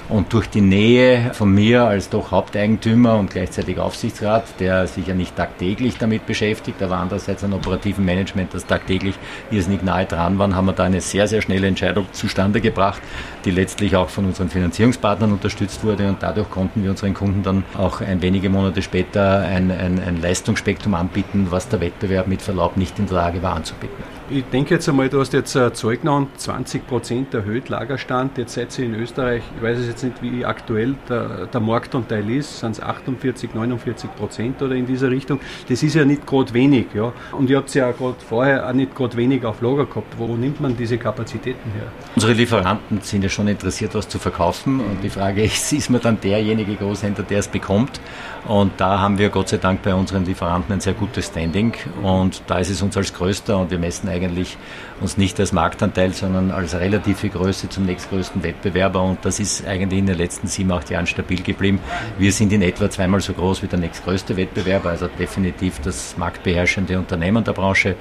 Und 0.09 0.33
durch 0.33 0.49
die 0.49 0.61
Nähe 0.61 1.33
von 1.33 1.53
mir 1.53 1.85
als 1.85 2.09
doch 2.09 2.31
Haupteigentümer 2.31 3.17
und 3.17 3.31
gleichzeitig 3.31 3.81
Aufsichtsrat, 3.81 4.61
der 4.61 4.87
sich 4.87 5.09
ja 5.09 5.15
nicht 5.15 5.35
tagtäglich 5.35 5.99
damit 5.99 6.27
beschäftigt, 6.27 6.81
aber 6.81 6.99
andererseits 6.99 7.43
ein 7.43 7.53
operativen 7.53 8.05
Management, 8.05 8.55
das 8.55 8.67
tagtäglich 8.67 9.17
irrsinnig 9.51 9.83
nahe 9.83 10.07
dran 10.07 10.39
war, 10.39 10.55
haben 10.55 10.67
wir 10.67 10.75
da 10.75 10.85
eine 10.85 11.01
sehr, 11.01 11.27
sehr 11.27 11.43
schnelle 11.43 11.67
Entscheidung 11.67 12.07
zustande 12.13 12.61
gebracht, 12.61 13.03
die 13.45 13.51
letztlich 13.51 13.97
auch 13.97 14.09
von 14.09 14.27
unseren 14.27 14.49
Finanzierungspartnern 14.49 15.33
unterstützt 15.33 15.83
wurde 15.83 16.09
und 16.09 16.23
dadurch 16.23 16.51
konnten 16.51 16.85
wir 16.85 16.91
unseren 16.91 17.15
Kunden 17.15 17.43
dann 17.43 17.65
auch 17.77 18.01
ein 18.01 18.23
wenige 18.23 18.49
Monate 18.49 18.83
später 18.83 19.41
ein, 19.41 19.73
ein, 19.73 20.01
ein 20.01 20.23
Leistungsspektrum 20.23 20.95
anbieten, 20.95 21.49
was 21.51 21.69
der 21.69 21.81
Wettbewerb 21.81 22.29
mit 22.29 22.43
Verlaub 22.43 22.77
nicht 22.77 22.97
in 23.01 23.07
der 23.07 23.17
Lage 23.17 23.43
war 23.43 23.57
anzubieten. 23.57 24.05
Ich 24.29 24.45
denke 24.47 24.75
jetzt 24.75 24.89
einmal, 24.89 25.09
du 25.09 25.21
hast 25.21 25.33
jetzt 25.35 25.57
ein 25.57 25.73
Zeug 25.75 26.01
genannt, 26.01 26.31
20 26.37 26.85
Prozent 26.89 27.33
erhöht 27.33 27.69
Lagerstand. 27.69 28.37
Jetzt 28.39 28.55
seid 28.55 28.77
ihr 28.77 28.87
in 28.87 28.95
Österreich, 28.97 29.43
ich 29.57 29.63
weiß 29.63 29.79
es 29.79 29.87
jetzt 29.87 29.96
nicht, 30.03 30.23
wie 30.23 30.45
aktuell 30.45 30.95
der, 31.09 31.47
der 31.47 31.61
Marktanteil 31.61 32.29
ist, 32.31 32.61
sind 32.61 32.73
es 32.73 32.81
48, 32.81 33.55
49 33.55 34.15
Prozent 34.17 34.63
oder 34.63 34.75
in 34.75 34.87
dieser 34.87 35.11
Richtung. 35.11 35.41
Das 35.69 35.83
ist 35.83 35.95
ja 35.95 36.05
nicht 36.05 36.27
gerade 36.27 36.53
wenig. 36.55 36.87
Ja. 36.95 37.13
Und 37.33 37.51
ihr 37.51 37.59
habt 37.59 37.75
ja 37.75 37.91
gerade 37.93 38.17
vorher 38.29 38.69
auch 38.69 38.73
nicht 38.73 38.95
gerade 38.95 39.17
wenig 39.17 39.45
auf 39.45 39.61
Lager 39.61 39.87
gehabt. 39.87 40.19
Wo 40.19 40.37
nimmt 40.37 40.61
man 40.61 40.77
diese 40.77 40.99
Kapazitäten 40.99 41.71
her? 41.73 41.87
Unsere 42.15 42.33
Lieferanten 42.33 43.01
sind 43.03 43.23
ja 43.23 43.29
schon 43.29 43.49
interessiert, 43.49 43.95
was 43.95 44.09
zu 44.09 44.19
verkaufen. 44.19 44.81
Und 44.81 45.03
die 45.03 45.11
Frage 45.11 45.45
ist, 45.45 45.73
ist 45.73 45.91
man 45.91 46.01
dann 46.01 46.21
derjenige 46.21 46.75
Großhändler, 46.75 47.25
der 47.25 47.39
es 47.39 47.49
bekommt? 47.49 48.01
Und 48.47 48.73
da 48.77 49.01
haben 49.01 49.19
wir 49.19 49.29
Gott 49.29 49.49
sei 49.49 49.57
Dank 49.57 49.83
bei 49.83 49.95
unseren 49.95 50.25
Lieferanten 50.25 50.73
ein 50.73 50.81
sehr 50.81 50.95
gutes 50.95 51.27
Standing. 51.27 51.75
Und 52.03 52.43
da 52.47 52.59
ist 52.59 52.71
es 52.71 52.81
uns 52.81 52.97
als 52.97 53.13
größter 53.13 53.59
und 53.59 53.71
wir 53.71 53.79
messen 53.79 54.09
eigentlich 54.09 54.57
uns 55.01 55.17
nicht 55.17 55.39
als 55.41 55.53
Marktanteil, 55.53 56.13
sondern 56.13 56.51
als 56.51 56.75
relative 56.79 57.29
Größe 57.29 57.69
zum 57.69 57.87
nächstgrößten 57.87 58.43
Wettbewerber. 58.43 59.03
Und 59.03 59.19
das 59.25 59.41
ist 59.41 59.67
eigentlich 59.67 59.86
in 59.93 60.07
den 60.07 60.17
letzten 60.17 60.47
sieben, 60.47 60.73
acht 60.73 60.91
Jahren 60.91 61.07
stabil 61.07 61.43
geblieben. 61.43 61.81
Wir 62.19 62.33
sind 62.33 62.53
in 62.53 62.63
etwa 62.63 62.91
zweimal 62.91 63.21
so 63.21 63.33
groß 63.33 63.63
wie 63.63 63.67
der 63.67 63.79
nächstgrößte 63.79 64.37
Wettbewerber, 64.37 64.91
also 64.91 65.09
definitiv 65.19 65.81
das 65.81 66.17
marktbeherrschende 66.17 66.99
Unternehmen 66.99 67.45
der 67.45 67.53
Branche. 67.53 67.97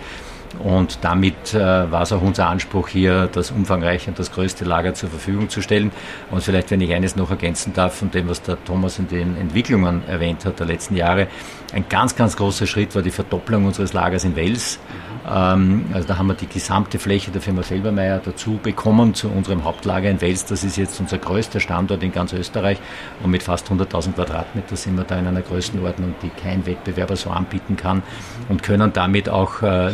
Und 0.60 1.00
damit 1.02 1.54
äh, 1.54 1.60
war 1.60 2.02
es 2.04 2.12
auch 2.12 2.22
unser 2.22 2.48
Anspruch, 2.48 2.88
hier 2.88 3.28
das 3.32 3.52
umfangreiche 3.52 4.10
und 4.10 4.20
das 4.20 4.32
größte 4.32 4.66
Lager 4.66 4.94
zur 4.94 5.10
Verfügung 5.10 5.50
zu 5.50 5.62
stellen. 5.62 5.92
Und 6.32 6.44
vielleicht, 6.44 6.72
wenn 6.72 6.82
ich 6.82 6.94
eines 6.94 7.16
noch 7.16 7.30
ergänzen 7.30 7.74
darf 7.74 7.96
von 7.96 8.12
dem, 8.12 8.30
was 8.30 8.42
der 8.42 8.64
Thomas 8.64 9.00
in 9.00 9.08
den 9.08 9.38
Entwicklungen 9.38 10.08
erwähnt 10.08 10.46
hat 10.46 10.60
der 10.60 10.68
letzten 10.68 10.96
Jahre, 10.96 11.28
ein 11.74 11.86
ganz, 11.90 12.16
ganz 12.16 12.38
großer 12.38 12.68
Schritt 12.68 12.96
war 12.96 13.02
die 13.02 13.12
Verdopplung 13.12 13.66
unseres 13.66 13.94
Lagers 13.94 14.24
in 14.24 14.36
Wels. 14.36 14.80
Ähm, 15.28 15.86
also 15.94 16.08
da 16.08 16.18
haben 16.18 16.28
wir 16.28 16.36
die 16.36 16.48
gesamte 16.48 17.00
Fläche 17.00 17.32
der 17.32 17.42
Firma 17.42 17.64
Selbermeier 17.64 18.22
dazu 18.24 18.60
bekommen 18.62 19.14
zu 19.14 19.30
unserem 19.30 19.64
Hauptlager 19.64 20.10
in 20.10 20.22
Wels. 20.22 20.46
Das 20.46 20.64
ist 20.64 20.78
jetzt 20.78 21.00
unser 21.00 21.18
größter 21.18 21.60
Standort 21.60 22.04
in 22.04 22.12
ganz 22.12 22.34
Österreich 22.34 22.78
und 23.24 23.32
mit 23.32 23.44
fast 23.44 23.68
100.000 23.70 24.14
Quadratmeter 24.14 24.76
sind 24.76 24.96
wir 24.96 25.04
da 25.04 25.18
in 25.18 25.28
einer 25.28 25.42
Größenordnung, 25.42 26.16
die 26.22 26.30
kein 26.30 26.66
Wettbewerber 26.66 27.16
so 27.16 27.30
anbieten 27.32 27.76
kann 27.76 28.04
und 28.50 28.64
können 28.64 28.94
damit 28.94 29.30
auch 29.30 29.62
äh, 29.62 29.90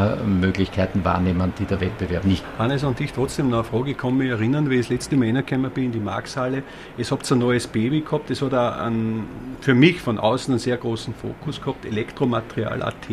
Liefermöglichkeiten 0.00 1.04
wahrnehmen, 1.04 1.52
die 1.58 1.64
der 1.64 1.80
Wettbewerb 1.80 2.24
nicht. 2.24 2.44
Hannes, 2.58 2.84
und 2.84 3.00
ich 3.00 3.12
trotzdem 3.12 3.50
noch 3.50 3.58
eine 3.58 3.64
Frage, 3.64 3.90
ich 3.92 3.98
kann 3.98 4.16
mich 4.16 4.30
erinnern, 4.30 4.70
wie 4.70 4.76
ich 4.76 4.86
das 4.86 4.90
letzte 4.90 5.16
Mal 5.16 5.26
reingekommen 5.26 5.70
bin 5.70 5.84
in 5.84 5.92
die 5.92 6.00
Markshalle. 6.00 6.62
Es 6.98 7.10
habt 7.10 7.30
ein 7.30 7.38
neues 7.38 7.66
Baby 7.66 8.00
gehabt, 8.00 8.30
das 8.30 8.42
hat 8.42 8.54
einen, 8.54 9.26
für 9.60 9.74
mich 9.74 10.00
von 10.00 10.18
außen 10.18 10.52
einen 10.52 10.58
sehr 10.58 10.76
großen 10.76 11.14
Fokus 11.14 11.60
gehabt, 11.60 11.84
Elektromaterial.at, 11.84 13.08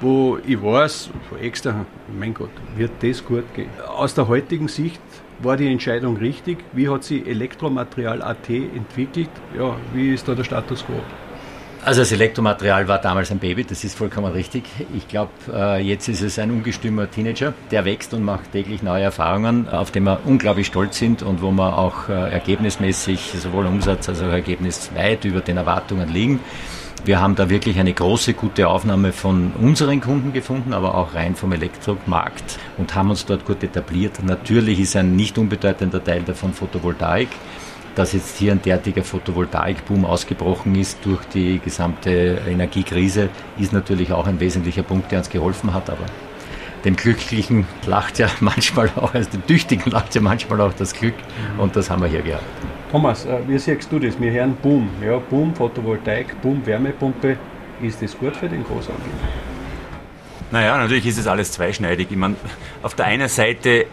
wo 0.00 0.38
ich 0.46 0.62
weiß, 0.62 1.10
extra, 1.40 1.86
mein 2.18 2.34
Gott, 2.34 2.50
wird 2.76 2.92
das 3.02 3.24
gut 3.24 3.44
gehen. 3.54 3.70
Aus 3.86 4.14
der 4.14 4.28
heutigen 4.28 4.68
Sicht 4.68 5.00
war 5.40 5.56
die 5.56 5.70
Entscheidung 5.70 6.16
richtig? 6.16 6.58
Wie 6.72 6.88
hat 6.88 7.04
sich 7.04 7.26
Elektromaterial.at 7.26 8.48
entwickelt? 8.50 9.30
Ja, 9.56 9.76
wie 9.94 10.14
ist 10.14 10.28
da 10.28 10.34
der 10.34 10.44
Status 10.44 10.84
quo? 10.84 11.00
Also 11.82 12.02
das 12.02 12.12
Elektromaterial 12.12 12.88
war 12.88 12.98
damals 12.98 13.30
ein 13.30 13.38
Baby, 13.38 13.64
das 13.64 13.84
ist 13.84 13.96
vollkommen 13.96 14.30
richtig. 14.32 14.64
Ich 14.94 15.08
glaube, 15.08 15.30
äh, 15.50 15.82
jetzt 15.82 16.08
ist 16.08 16.20
es 16.20 16.38
ein 16.38 16.50
ungestümer 16.50 17.10
Teenager, 17.10 17.54
der 17.70 17.86
wächst 17.86 18.12
und 18.12 18.22
macht 18.22 18.52
täglich 18.52 18.82
neue 18.82 19.04
Erfahrungen, 19.04 19.66
auf 19.66 19.90
den 19.90 20.04
wir 20.04 20.20
unglaublich 20.26 20.66
stolz 20.66 20.98
sind 20.98 21.22
und 21.22 21.40
wo 21.40 21.50
wir 21.50 21.78
auch 21.78 22.10
äh, 22.10 22.32
ergebnismäßig 22.32 23.32
sowohl 23.38 23.64
Umsatz 23.64 24.10
als 24.10 24.20
auch 24.20 24.28
Ergebnis 24.28 24.90
weit 24.94 25.24
über 25.24 25.40
den 25.40 25.56
Erwartungen 25.56 26.12
liegen. 26.12 26.40
Wir 27.06 27.18
haben 27.18 27.34
da 27.34 27.48
wirklich 27.48 27.78
eine 27.78 27.94
große, 27.94 28.34
gute 28.34 28.68
Aufnahme 28.68 29.12
von 29.12 29.52
unseren 29.58 30.02
Kunden 30.02 30.34
gefunden, 30.34 30.74
aber 30.74 30.94
auch 30.94 31.14
rein 31.14 31.34
vom 31.34 31.50
Elektromarkt 31.52 32.58
und 32.76 32.94
haben 32.94 33.08
uns 33.08 33.24
dort 33.24 33.46
gut 33.46 33.62
etabliert. 33.62 34.22
Natürlich 34.22 34.80
ist 34.80 34.96
ein 34.96 35.16
nicht 35.16 35.38
unbedeutender 35.38 36.04
Teil 36.04 36.20
davon 36.24 36.52
Photovoltaik 36.52 37.28
dass 37.94 38.12
jetzt 38.12 38.36
hier 38.38 38.52
ein 38.52 38.62
derartiger 38.62 39.02
Photovoltaikboom 39.02 40.04
ausgebrochen 40.04 40.74
ist 40.74 40.98
durch 41.04 41.24
die 41.26 41.58
gesamte 41.58 42.40
Energiekrise, 42.48 43.28
ist 43.58 43.72
natürlich 43.72 44.12
auch 44.12 44.26
ein 44.26 44.40
wesentlicher 44.40 44.82
Punkt, 44.82 45.10
der 45.10 45.18
uns 45.18 45.30
geholfen 45.30 45.74
hat. 45.74 45.90
Aber 45.90 46.04
dem 46.84 46.96
Glücklichen 46.96 47.66
lacht 47.86 48.18
ja 48.18 48.28
manchmal 48.40 48.90
auch, 48.96 49.14
also 49.14 49.30
dem 49.30 49.46
Tüchtigen 49.46 49.90
lacht 49.90 50.14
ja 50.14 50.20
manchmal 50.20 50.60
auch 50.60 50.72
das 50.72 50.94
Glück 50.94 51.14
und 51.58 51.76
das 51.76 51.90
haben 51.90 52.02
wir 52.02 52.08
hier 52.08 52.22
gehabt. 52.22 52.44
Thomas, 52.90 53.24
äh, 53.24 53.38
wie 53.46 53.58
siehst 53.58 53.90
du 53.92 53.98
das? 53.98 54.20
Wir 54.20 54.32
hören 54.32 54.56
Boom, 54.62 54.88
ja, 55.04 55.18
Boom, 55.18 55.54
Photovoltaik, 55.54 56.40
Boom, 56.42 56.64
Wärmepumpe. 56.64 57.36
Ist 57.82 58.02
das 58.02 58.18
gut 58.18 58.36
für 58.36 58.48
den 58.48 58.62
Großanbieter? 58.64 59.08
Naja, 60.50 60.76
natürlich 60.76 61.06
ist 61.06 61.18
es 61.18 61.26
alles 61.26 61.52
zweischneidig. 61.52 62.08
Ich 62.10 62.16
meine, 62.16 62.34
auf 62.82 62.94
der 62.94 63.06
einen 63.06 63.28
Seite 63.28 63.86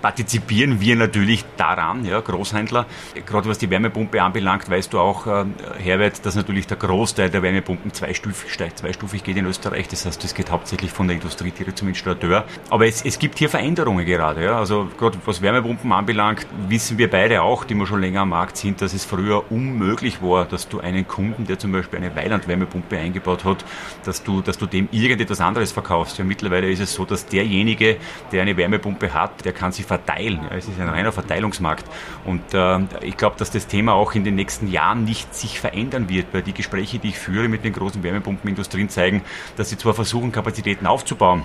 partizipieren 0.00 0.80
wir 0.80 0.96
natürlich 0.96 1.44
daran, 1.56 2.04
ja, 2.04 2.20
Großhändler. 2.20 2.86
Gerade 3.26 3.48
was 3.48 3.58
die 3.58 3.70
Wärmepumpe 3.70 4.22
anbelangt, 4.22 4.68
weißt 4.68 4.92
du 4.92 4.98
auch, 4.98 5.26
äh, 5.26 5.44
Herbert, 5.78 6.24
dass 6.24 6.34
natürlich 6.34 6.66
der 6.66 6.76
Großteil 6.76 7.30
der 7.30 7.42
Wärmepumpen 7.42 7.92
zweistufig, 7.92 8.56
zweistufig 8.74 9.24
geht 9.24 9.36
in 9.36 9.46
Österreich. 9.46 9.88
Das 9.88 10.06
heißt, 10.06 10.24
es 10.24 10.34
geht 10.34 10.50
hauptsächlich 10.50 10.90
von 10.90 11.08
der 11.08 11.16
Industrie 11.16 11.50
direkt 11.50 11.78
zum 11.78 11.88
Installateur. 11.88 12.44
Aber 12.70 12.86
es, 12.86 13.04
es 13.04 13.18
gibt 13.18 13.38
hier 13.38 13.48
Veränderungen 13.48 14.04
gerade. 14.04 14.44
Ja. 14.44 14.58
Also 14.58 14.88
gerade 14.98 15.18
was 15.24 15.42
Wärmepumpen 15.42 15.92
anbelangt, 15.92 16.46
wissen 16.68 16.98
wir 16.98 17.10
beide 17.10 17.42
auch, 17.42 17.64
die 17.64 17.74
wir 17.74 17.86
schon 17.86 18.00
länger 18.00 18.22
am 18.22 18.30
Markt 18.30 18.56
sind, 18.56 18.80
dass 18.80 18.94
es 18.94 19.04
früher 19.04 19.50
unmöglich 19.50 20.22
war, 20.22 20.44
dass 20.44 20.68
du 20.68 20.80
einen 20.80 21.06
Kunden, 21.06 21.46
der 21.46 21.58
zum 21.58 21.72
Beispiel 21.72 21.98
eine 21.98 22.14
Weiland-Wärmepumpe 22.14 22.96
eingebaut 22.98 23.44
hat, 23.44 23.64
dass 24.04 24.22
du, 24.22 24.40
dass 24.40 24.58
du 24.58 24.66
dem 24.66 24.88
irgendetwas 24.90 25.40
anderes 25.40 25.72
verkaufst. 25.72 26.18
Ja, 26.18 26.24
mittlerweile 26.24 26.70
ist 26.70 26.80
es 26.80 26.94
so, 26.94 27.04
dass 27.04 27.26
derjenige, 27.26 27.96
der 28.32 28.42
eine 28.42 28.56
Wärmepumpe 28.56 29.12
hat, 29.12 29.44
der 29.44 29.52
kann 29.52 29.72
sie 29.74 29.82
verteilen. 29.82 30.40
Ja, 30.50 30.56
es 30.56 30.68
ist 30.68 30.80
ein 30.80 30.88
reiner 30.88 31.12
Verteilungsmarkt. 31.12 31.84
Und 32.24 32.54
äh, 32.54 32.80
ich 33.02 33.16
glaube, 33.16 33.36
dass 33.38 33.50
das 33.50 33.66
Thema 33.66 33.94
auch 33.94 34.14
in 34.14 34.24
den 34.24 34.34
nächsten 34.34 34.68
Jahren 34.68 35.04
nicht 35.04 35.34
sich 35.34 35.60
verändern 35.60 36.08
wird, 36.08 36.26
weil 36.32 36.42
die 36.42 36.54
Gespräche, 36.54 36.98
die 36.98 37.08
ich 37.08 37.18
führe 37.18 37.48
mit 37.48 37.64
den 37.64 37.72
großen 37.72 38.02
Wärmepumpenindustrien, 38.02 38.88
zeigen, 38.88 39.22
dass 39.56 39.70
sie 39.70 39.78
zwar 39.78 39.94
versuchen, 39.94 40.32
Kapazitäten 40.32 40.86
aufzubauen, 40.86 41.42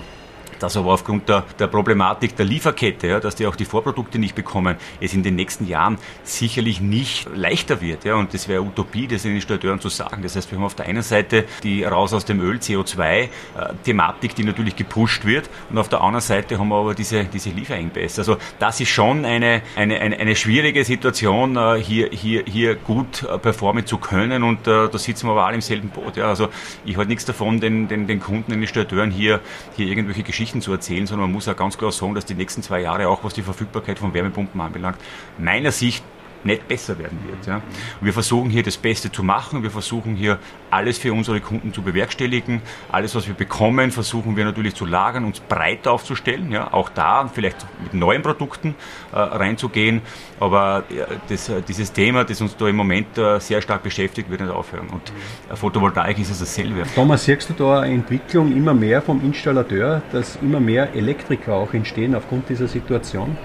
dass 0.58 0.76
aber 0.76 0.92
aufgrund 0.92 1.28
der, 1.28 1.44
der 1.58 1.66
Problematik 1.66 2.36
der 2.36 2.46
Lieferkette, 2.46 3.06
ja, 3.06 3.20
dass 3.20 3.36
die 3.36 3.46
auch 3.46 3.56
die 3.56 3.64
Vorprodukte 3.64 4.18
nicht 4.18 4.34
bekommen, 4.34 4.76
es 5.00 5.14
in 5.14 5.22
den 5.22 5.36
nächsten 5.36 5.66
Jahren 5.66 5.98
sicherlich 6.22 6.80
nicht 6.80 7.28
leichter 7.34 7.80
wird. 7.80 8.04
Ja, 8.04 8.16
und 8.16 8.34
das 8.34 8.48
wäre 8.48 8.62
Utopie, 8.62 9.06
das 9.06 9.22
den 9.22 9.34
Installateuren 9.34 9.80
zu 9.80 9.88
sagen. 9.88 10.22
Das 10.22 10.36
heißt, 10.36 10.50
wir 10.50 10.58
haben 10.58 10.64
auf 10.64 10.74
der 10.74 10.86
einen 10.86 11.02
Seite 11.02 11.44
die 11.62 11.84
raus 11.84 12.12
aus 12.12 12.24
dem 12.24 12.40
Öl 12.40 12.58
CO2-Thematik, 12.58 14.32
äh, 14.32 14.34
die 14.34 14.44
natürlich 14.44 14.76
gepusht 14.76 15.24
wird, 15.24 15.48
und 15.70 15.78
auf 15.78 15.88
der 15.88 16.00
anderen 16.00 16.20
Seite 16.20 16.58
haben 16.58 16.68
wir 16.68 16.76
aber 16.76 16.94
diese, 16.94 17.24
diese 17.24 17.50
Lieferengpässe. 17.50 18.20
Also 18.20 18.36
das 18.58 18.80
ist 18.80 18.88
schon 18.88 19.24
eine, 19.24 19.62
eine, 19.76 20.00
eine, 20.00 20.18
eine 20.18 20.36
schwierige 20.36 20.84
Situation, 20.84 21.56
äh, 21.56 21.76
hier, 21.76 22.08
hier, 22.10 22.44
hier 22.46 22.74
gut 22.74 23.22
äh, 23.22 23.38
performen 23.38 23.86
zu 23.86 23.98
können 23.98 24.42
und 24.42 24.66
da 24.66 24.90
sitzen 24.98 25.26
wir 25.26 25.32
aber 25.32 25.46
alle 25.46 25.56
im 25.56 25.60
selben 25.60 25.90
Boot. 25.90 26.16
Ja. 26.16 26.28
Also 26.28 26.48
ich 26.84 26.96
halte 26.96 27.08
nichts 27.08 27.24
davon, 27.24 27.60
den, 27.60 27.88
den, 27.88 28.06
den 28.06 28.20
Kunden, 28.20 28.52
den 28.52 28.60
Installateuren 28.60 29.10
hier, 29.10 29.40
hier 29.76 29.86
irgendwelche 29.86 30.22
Geschichten 30.22 30.39
Geschichten 30.40 30.62
zu 30.62 30.72
erzählen, 30.72 31.06
sondern 31.06 31.28
man 31.28 31.34
muss 31.34 31.48
auch 31.48 31.56
ganz 31.56 31.76
klar 31.76 31.92
sagen, 31.92 32.14
dass 32.14 32.24
die 32.24 32.32
nächsten 32.32 32.62
zwei 32.62 32.80
Jahre 32.80 33.08
auch, 33.08 33.22
was 33.22 33.34
die 33.34 33.42
Verfügbarkeit 33.42 33.98
von 33.98 34.14
Wärmepumpen 34.14 34.58
anbelangt, 34.58 34.96
meiner 35.36 35.70
Sicht 35.70 36.02
nicht 36.44 36.66
besser 36.68 36.98
werden 36.98 37.18
wird. 37.26 37.46
Ja. 37.46 37.60
Wir 38.00 38.12
versuchen 38.12 38.50
hier 38.50 38.62
das 38.62 38.76
Beste 38.76 39.10
zu 39.12 39.22
machen. 39.22 39.62
Wir 39.62 39.70
versuchen 39.70 40.16
hier 40.16 40.38
alles 40.70 40.98
für 40.98 41.12
unsere 41.12 41.40
Kunden 41.40 41.72
zu 41.72 41.82
bewerkstelligen. 41.82 42.62
Alles, 42.90 43.14
was 43.14 43.26
wir 43.26 43.34
bekommen, 43.34 43.90
versuchen 43.90 44.36
wir 44.36 44.44
natürlich 44.44 44.74
zu 44.74 44.86
lagern, 44.86 45.24
uns 45.24 45.40
breit 45.40 45.86
aufzustellen. 45.86 46.50
Ja. 46.50 46.72
Auch 46.72 46.88
da 46.88 47.28
vielleicht 47.28 47.66
mit 47.82 47.94
neuen 47.94 48.22
Produkten 48.22 48.74
äh, 49.12 49.18
reinzugehen. 49.18 50.02
Aber 50.38 50.84
ja, 50.88 51.06
das, 51.28 51.48
äh, 51.48 51.62
dieses 51.66 51.92
Thema, 51.92 52.24
das 52.24 52.40
uns 52.40 52.56
da 52.56 52.68
im 52.68 52.76
Moment 52.76 53.18
äh, 53.18 53.38
sehr 53.40 53.60
stark 53.60 53.82
beschäftigt, 53.82 54.30
wird 54.30 54.40
nicht 54.40 54.50
aufhören. 54.50 54.88
Und 54.88 55.12
äh, 55.50 55.56
Photovoltaik 55.56 56.18
ist 56.18 56.30
es 56.30 56.38
dasselbe. 56.38 56.82
Thomas, 56.94 57.24
siehst 57.24 57.50
du 57.50 57.54
da 57.54 57.80
eine 57.80 57.94
Entwicklung 57.94 58.56
immer 58.56 58.74
mehr 58.74 59.02
vom 59.02 59.22
Installateur, 59.24 60.02
dass 60.12 60.36
immer 60.36 60.60
mehr 60.60 60.94
Elektriker 60.94 61.54
auch 61.54 61.74
entstehen 61.74 62.14
aufgrund 62.14 62.48
dieser 62.48 62.68
Situation? 62.68 63.36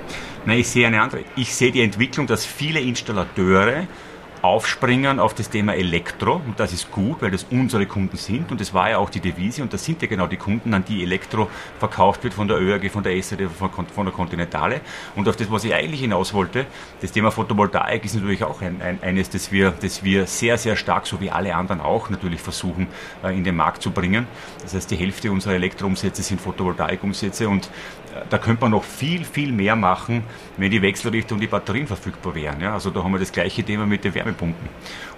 Nein, 0.46 0.60
ich 0.60 0.68
sehe 0.68 0.86
eine 0.86 1.02
andere. 1.02 1.24
Ich 1.36 1.56
sehe 1.56 1.72
die 1.72 1.82
Entwicklung, 1.82 2.28
dass 2.28 2.46
viele 2.46 2.80
Installateure 2.80 3.88
aufspringen 4.46 5.20
auf 5.20 5.34
das 5.34 5.50
Thema 5.50 5.74
Elektro. 5.76 6.36
Und 6.46 6.60
das 6.60 6.72
ist 6.72 6.92
gut, 6.92 7.22
weil 7.22 7.32
das 7.32 7.46
unsere 7.50 7.86
Kunden 7.86 8.18
sind. 8.18 8.52
Und 8.52 8.62
das 8.62 8.74
war 8.74 8.90
ja 8.90 8.98
auch 9.00 9.10
die 9.10 9.20
Devise. 9.20 9.64
Und 9.64 9.74
das 9.74 9.84
sind 9.84 10.02
ja 10.02 10.08
genau 10.08 10.28
die 10.28 10.38
Kunden, 10.38 10.74
an 10.74 10.86
die 10.86 11.04
Elektro 11.04 11.50
verkauft 11.80 12.24
wird 12.24 12.34
von 12.34 12.48
der 12.48 12.60
ÖAG, 12.60 12.92
von 12.92 13.04
der 13.04 13.22
SAD, 13.22 13.48
von 13.50 14.06
der 14.06 14.14
Continentale. 14.14 14.82
Und 15.16 15.28
auf 15.28 15.36
das, 15.36 15.50
was 15.50 15.64
ich 15.64 15.74
eigentlich 15.74 16.02
hinaus 16.02 16.34
wollte, 16.34 16.66
das 17.02 17.12
Thema 17.12 17.32
Photovoltaik 17.32 18.06
ist 18.06 18.16
natürlich 18.16 18.44
auch 18.44 18.62
ein, 18.62 18.82
ein, 18.82 19.00
eines, 19.02 19.30
das 19.30 19.52
wir, 19.52 19.72
das 19.72 20.04
wir 20.04 20.28
sehr, 20.28 20.58
sehr 20.58 20.76
stark, 20.76 21.08
so 21.08 21.20
wie 21.20 21.32
alle 21.32 21.56
anderen 21.56 21.82
auch 21.82 22.10
natürlich 22.10 22.42
versuchen, 22.42 22.88
äh, 23.24 23.36
in 23.36 23.44
den 23.44 23.56
Markt 23.56 23.82
zu 23.82 23.92
bringen. 23.92 24.28
Das 24.62 24.76
heißt, 24.76 24.92
die 24.92 24.96
Hälfte 24.96 25.32
unserer 25.32 25.56
Elektroumsätze 25.56 26.22
sind 26.22 26.40
Photovoltaikumsätze. 26.40 27.50
Und 27.50 27.70
da 28.30 28.38
könnte 28.38 28.62
man 28.62 28.72
noch 28.72 28.84
viel, 28.84 29.26
viel 29.26 29.52
mehr 29.52 29.76
machen, 29.76 30.24
wenn 30.58 30.72
die 30.72 30.82
Wechselrichter 30.82 31.36
und 31.36 31.42
die 31.42 31.48
Batterien 31.48 31.88
verfügbar 31.88 32.36
wären. 32.36 32.62
Ja, 32.62 32.74
also 32.74 32.90
da 32.90 33.04
haben 33.04 33.12
wir 33.12 33.20
das 33.20 33.32
gleiche 33.32 33.64
Thema 33.64 33.86
mit 33.86 34.04
den 34.04 34.14
Wärmepumpen. 34.36 34.70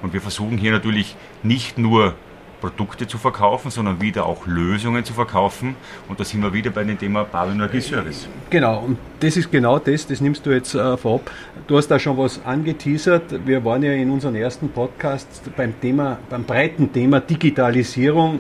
Und 0.01 0.13
wir 0.13 0.21
versuchen 0.21 0.57
hier 0.57 0.71
natürlich 0.71 1.15
nicht 1.43 1.77
nur 1.77 2.15
Produkte 2.61 3.05
zu 3.05 3.19
verkaufen, 3.19 3.69
sondern 3.69 4.01
wieder 4.01 4.25
auch 4.25 4.47
Lösungen 4.47 5.05
zu 5.05 5.13
verkaufen. 5.13 5.75
Und 6.07 6.19
da 6.19 6.23
sind 6.23 6.41
wir 6.41 6.53
wieder 6.53 6.71
bei 6.71 6.83
dem 6.83 6.97
Thema 6.97 7.23
Bauenergieservice. 7.23 8.27
Genau, 8.49 8.79
und 8.79 8.97
das 9.19 9.37
ist 9.37 9.51
genau 9.51 9.77
das, 9.77 10.07
das 10.07 10.21
nimmst 10.21 10.43
du 10.43 10.51
jetzt 10.51 10.73
äh, 10.73 10.97
vorab. 10.97 11.29
Du 11.67 11.77
hast 11.77 11.89
da 11.89 11.99
schon 11.99 12.17
was 12.17 12.43
angeteasert. 12.43 13.45
Wir 13.45 13.63
waren 13.63 13.83
ja 13.83 13.91
in 13.91 14.09
unserem 14.09 14.35
ersten 14.35 14.69
Podcast 14.69 15.51
beim 15.55 15.79
Thema, 15.79 16.17
beim 16.29 16.45
breiten 16.45 16.91
Thema 16.91 17.19
Digitalisierung 17.19 18.39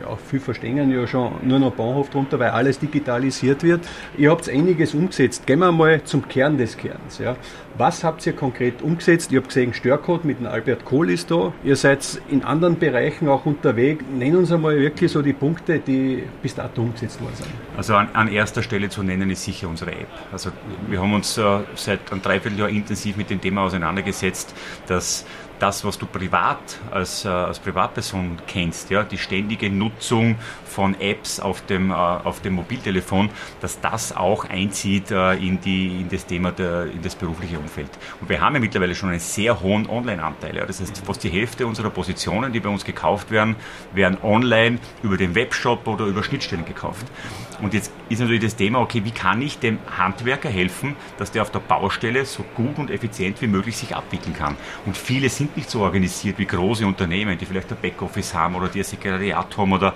ja, 0.00 0.16
viel 0.16 0.40
verstehen 0.40 0.90
ja 0.90 1.06
schon 1.06 1.32
nur 1.42 1.58
noch 1.58 1.72
Bahnhof 1.72 2.10
drunter, 2.10 2.38
weil 2.38 2.50
alles 2.50 2.78
digitalisiert 2.78 3.62
wird. 3.62 3.86
Ihr 4.16 4.30
habt 4.30 4.48
einiges 4.48 4.94
umgesetzt. 4.94 5.46
Gehen 5.46 5.58
wir 5.60 5.72
mal 5.72 6.02
zum 6.04 6.26
Kern 6.28 6.56
des 6.56 6.76
Kerns. 6.76 7.18
Ja. 7.18 7.36
Was 7.78 8.04
habt 8.04 8.24
ihr 8.26 8.32
konkret 8.32 8.80
umgesetzt? 8.80 9.30
Ich 9.30 9.36
habe 9.36 9.48
gesehen, 9.48 9.74
Störcode 9.74 10.24
mit 10.24 10.38
dem 10.40 10.46
Albert 10.46 10.86
Kohl 10.86 11.10
ist 11.10 11.30
da. 11.30 11.52
Ihr 11.62 11.76
seid 11.76 12.22
in 12.30 12.42
anderen 12.42 12.78
Bereichen 12.78 13.28
auch 13.28 13.44
unterwegs. 13.44 14.02
Nenn 14.10 14.34
uns 14.34 14.50
einmal 14.50 14.78
wirklich 14.78 15.12
so 15.12 15.20
die 15.20 15.34
Punkte, 15.34 15.78
die 15.78 16.22
bis 16.40 16.54
dato 16.54 16.80
umgesetzt 16.80 17.20
worden 17.20 17.34
sind. 17.34 17.50
Also 17.76 17.94
an, 17.94 18.08
an 18.14 18.28
erster 18.28 18.62
Stelle 18.62 18.88
zu 18.88 19.02
nennen 19.02 19.28
ist 19.28 19.44
sicher 19.44 19.68
unsere 19.68 19.92
App. 19.92 20.08
Also 20.32 20.52
wir 20.88 21.02
haben 21.02 21.12
uns 21.12 21.36
äh, 21.36 21.60
seit 21.74 22.10
einem 22.10 22.22
Dreivierteljahr 22.22 22.70
intensiv 22.70 23.18
mit 23.18 23.28
dem 23.28 23.42
Thema 23.42 23.64
auseinandergesetzt, 23.64 24.54
dass 24.86 25.26
das, 25.58 25.84
was 25.84 25.98
du 25.98 26.06
privat 26.06 26.78
als, 26.90 27.24
äh, 27.24 27.28
als 27.28 27.58
Privatperson 27.58 28.38
kennst, 28.46 28.90
ja, 28.90 29.02
die 29.02 29.18
ständige 29.18 29.70
Nutzung 29.70 30.36
von 30.64 30.98
Apps 31.00 31.40
auf 31.40 31.64
dem, 31.66 31.90
äh, 31.90 31.94
auf 31.94 32.40
dem 32.40 32.54
Mobiltelefon, 32.54 33.30
dass 33.60 33.80
das 33.80 34.16
auch 34.16 34.44
einzieht 34.44 35.10
äh, 35.10 35.34
in, 35.34 35.60
die, 35.60 36.00
in 36.00 36.08
das 36.08 36.26
Thema, 36.26 36.52
der, 36.52 36.86
in 36.86 37.02
das 37.02 37.14
berufliche 37.14 37.58
Umfeld. 37.66 37.90
Und 38.20 38.28
wir 38.28 38.40
haben 38.40 38.54
ja 38.54 38.60
mittlerweile 38.60 38.94
schon 38.94 39.10
einen 39.10 39.18
sehr 39.18 39.60
hohen 39.60 39.88
Online-Anteil. 39.88 40.56
Ja. 40.56 40.66
Das 40.66 40.80
heißt, 40.80 41.02
fast 41.04 41.24
die 41.24 41.28
Hälfte 41.28 41.66
unserer 41.66 41.90
Positionen, 41.90 42.52
die 42.52 42.60
bei 42.60 42.68
uns 42.68 42.84
gekauft 42.84 43.30
werden, 43.30 43.56
werden 43.92 44.18
online 44.22 44.78
über 45.02 45.16
den 45.16 45.34
Webshop 45.34 45.86
oder 45.86 46.06
über 46.06 46.22
Schnittstellen 46.22 46.64
gekauft. 46.64 47.06
Und 47.60 47.74
jetzt 47.74 47.90
ist 48.08 48.20
natürlich 48.20 48.42
das 48.42 48.56
Thema, 48.56 48.80
okay, 48.80 49.02
wie 49.04 49.10
kann 49.10 49.40
ich 49.42 49.58
dem 49.58 49.78
Handwerker 49.96 50.48
helfen, 50.48 50.94
dass 51.18 51.32
der 51.32 51.42
auf 51.42 51.50
der 51.50 51.60
Baustelle 51.60 52.24
so 52.24 52.44
gut 52.54 52.78
und 52.78 52.90
effizient 52.90 53.40
wie 53.40 53.46
möglich 53.46 53.76
sich 53.76 53.96
abwickeln 53.96 54.34
kann. 54.34 54.56
Und 54.84 54.96
viele 54.96 55.28
sind 55.28 55.56
nicht 55.56 55.70
so 55.70 55.80
organisiert 55.80 56.38
wie 56.38 56.46
große 56.46 56.86
Unternehmen, 56.86 57.38
die 57.38 57.46
vielleicht 57.46 57.70
ein 57.72 57.78
Backoffice 57.80 58.34
haben 58.34 58.54
oder 58.54 58.68
die 58.68 58.80
ein 58.80 58.84
Sekretariat 58.84 59.56
haben 59.56 59.72
oder, 59.72 59.94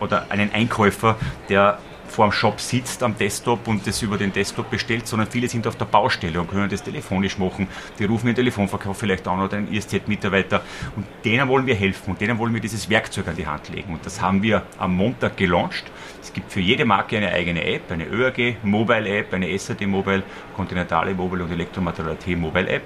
oder 0.00 0.26
einen 0.30 0.52
Einkäufer, 0.52 1.16
der 1.48 1.78
vor 2.12 2.26
dem 2.26 2.32
Shop 2.32 2.60
sitzt 2.60 3.02
am 3.02 3.16
Desktop 3.16 3.66
und 3.66 3.86
das 3.86 4.02
über 4.02 4.18
den 4.18 4.32
Desktop 4.32 4.70
bestellt, 4.70 5.06
sondern 5.06 5.28
viele 5.28 5.48
sind 5.48 5.66
auf 5.66 5.76
der 5.76 5.86
Baustelle 5.86 6.40
und 6.40 6.50
können 6.50 6.68
das 6.68 6.82
telefonisch 6.82 7.38
machen. 7.38 7.66
Die 7.98 8.04
rufen 8.04 8.26
den 8.26 8.36
Telefonverkauf 8.36 8.98
vielleicht 8.98 9.26
an 9.26 9.40
oder 9.40 9.56
einen 9.56 9.72
ISZ-Mitarbeiter 9.72 10.62
und 10.94 11.06
denen 11.24 11.48
wollen 11.48 11.66
wir 11.66 11.74
helfen 11.74 12.10
und 12.10 12.20
denen 12.20 12.38
wollen 12.38 12.52
wir 12.52 12.60
dieses 12.60 12.88
Werkzeug 12.90 13.28
an 13.28 13.36
die 13.36 13.46
Hand 13.46 13.70
legen. 13.70 13.94
Und 13.94 14.04
das 14.04 14.20
haben 14.20 14.42
wir 14.42 14.62
am 14.78 14.94
Montag 14.94 15.36
gelauncht. 15.36 15.84
Es 16.20 16.32
gibt 16.32 16.52
für 16.52 16.60
jede 16.60 16.84
Marke 16.84 17.16
eine 17.16 17.32
eigene 17.32 17.64
App, 17.64 17.90
eine 17.90 18.04
ÖAG 18.04 18.56
Mobile 18.62 19.08
App, 19.08 19.32
eine 19.32 19.58
SAD 19.58 19.86
Mobile, 19.86 20.22
Continentale 20.54 21.14
Mobile 21.14 21.44
und 21.44 21.50
Elektromaterial 21.50 22.16
T 22.16 22.36
Mobile 22.36 22.68
App. 22.68 22.82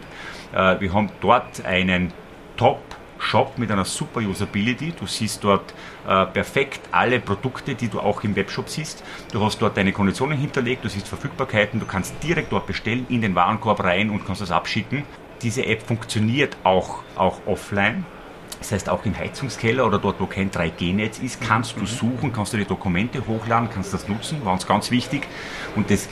Äh, 0.54 0.80
wir 0.80 0.92
haben 0.94 1.10
dort 1.20 1.64
einen 1.64 2.12
Top 2.56 2.80
Shop 3.26 3.58
mit 3.58 3.70
einer 3.70 3.84
super 3.84 4.20
Usability. 4.20 4.92
Du 4.98 5.06
siehst 5.06 5.42
dort 5.42 5.74
äh, 6.06 6.26
perfekt 6.26 6.80
alle 6.92 7.18
Produkte, 7.20 7.74
die 7.74 7.88
du 7.88 8.00
auch 8.00 8.22
im 8.22 8.36
Webshop 8.36 8.68
siehst. 8.68 9.02
Du 9.32 9.44
hast 9.44 9.60
dort 9.60 9.76
deine 9.76 9.92
Konditionen 9.92 10.38
hinterlegt, 10.38 10.84
du 10.84 10.88
siehst 10.88 11.08
Verfügbarkeiten, 11.08 11.80
du 11.80 11.86
kannst 11.86 12.14
direkt 12.22 12.52
dort 12.52 12.66
bestellen, 12.66 13.06
in 13.08 13.20
den 13.20 13.34
Warenkorb 13.34 13.82
rein 13.82 14.10
und 14.10 14.24
kannst 14.24 14.42
das 14.42 14.50
abschicken. 14.50 15.02
Diese 15.42 15.66
App 15.66 15.82
funktioniert 15.82 16.56
auch, 16.62 17.02
auch 17.16 17.40
offline. 17.46 18.06
Das 18.58 18.72
heißt, 18.72 18.88
auch 18.88 19.04
im 19.04 19.16
Heizungskeller 19.16 19.86
oder 19.86 19.98
dort, 19.98 20.18
wo 20.18 20.26
kein 20.26 20.50
3G-Netz 20.50 21.18
ist, 21.18 21.40
kannst 21.40 21.76
du 21.76 21.80
mhm. 21.80 21.86
suchen, 21.86 22.32
kannst 22.32 22.52
du 22.52 22.56
die 22.56 22.64
Dokumente 22.64 23.26
hochladen, 23.26 23.68
kannst 23.68 23.92
das 23.92 24.08
nutzen, 24.08 24.44
war 24.44 24.52
uns 24.52 24.66
ganz 24.66 24.90
wichtig. 24.90 25.26
Und 25.74 25.90
das 25.90 26.08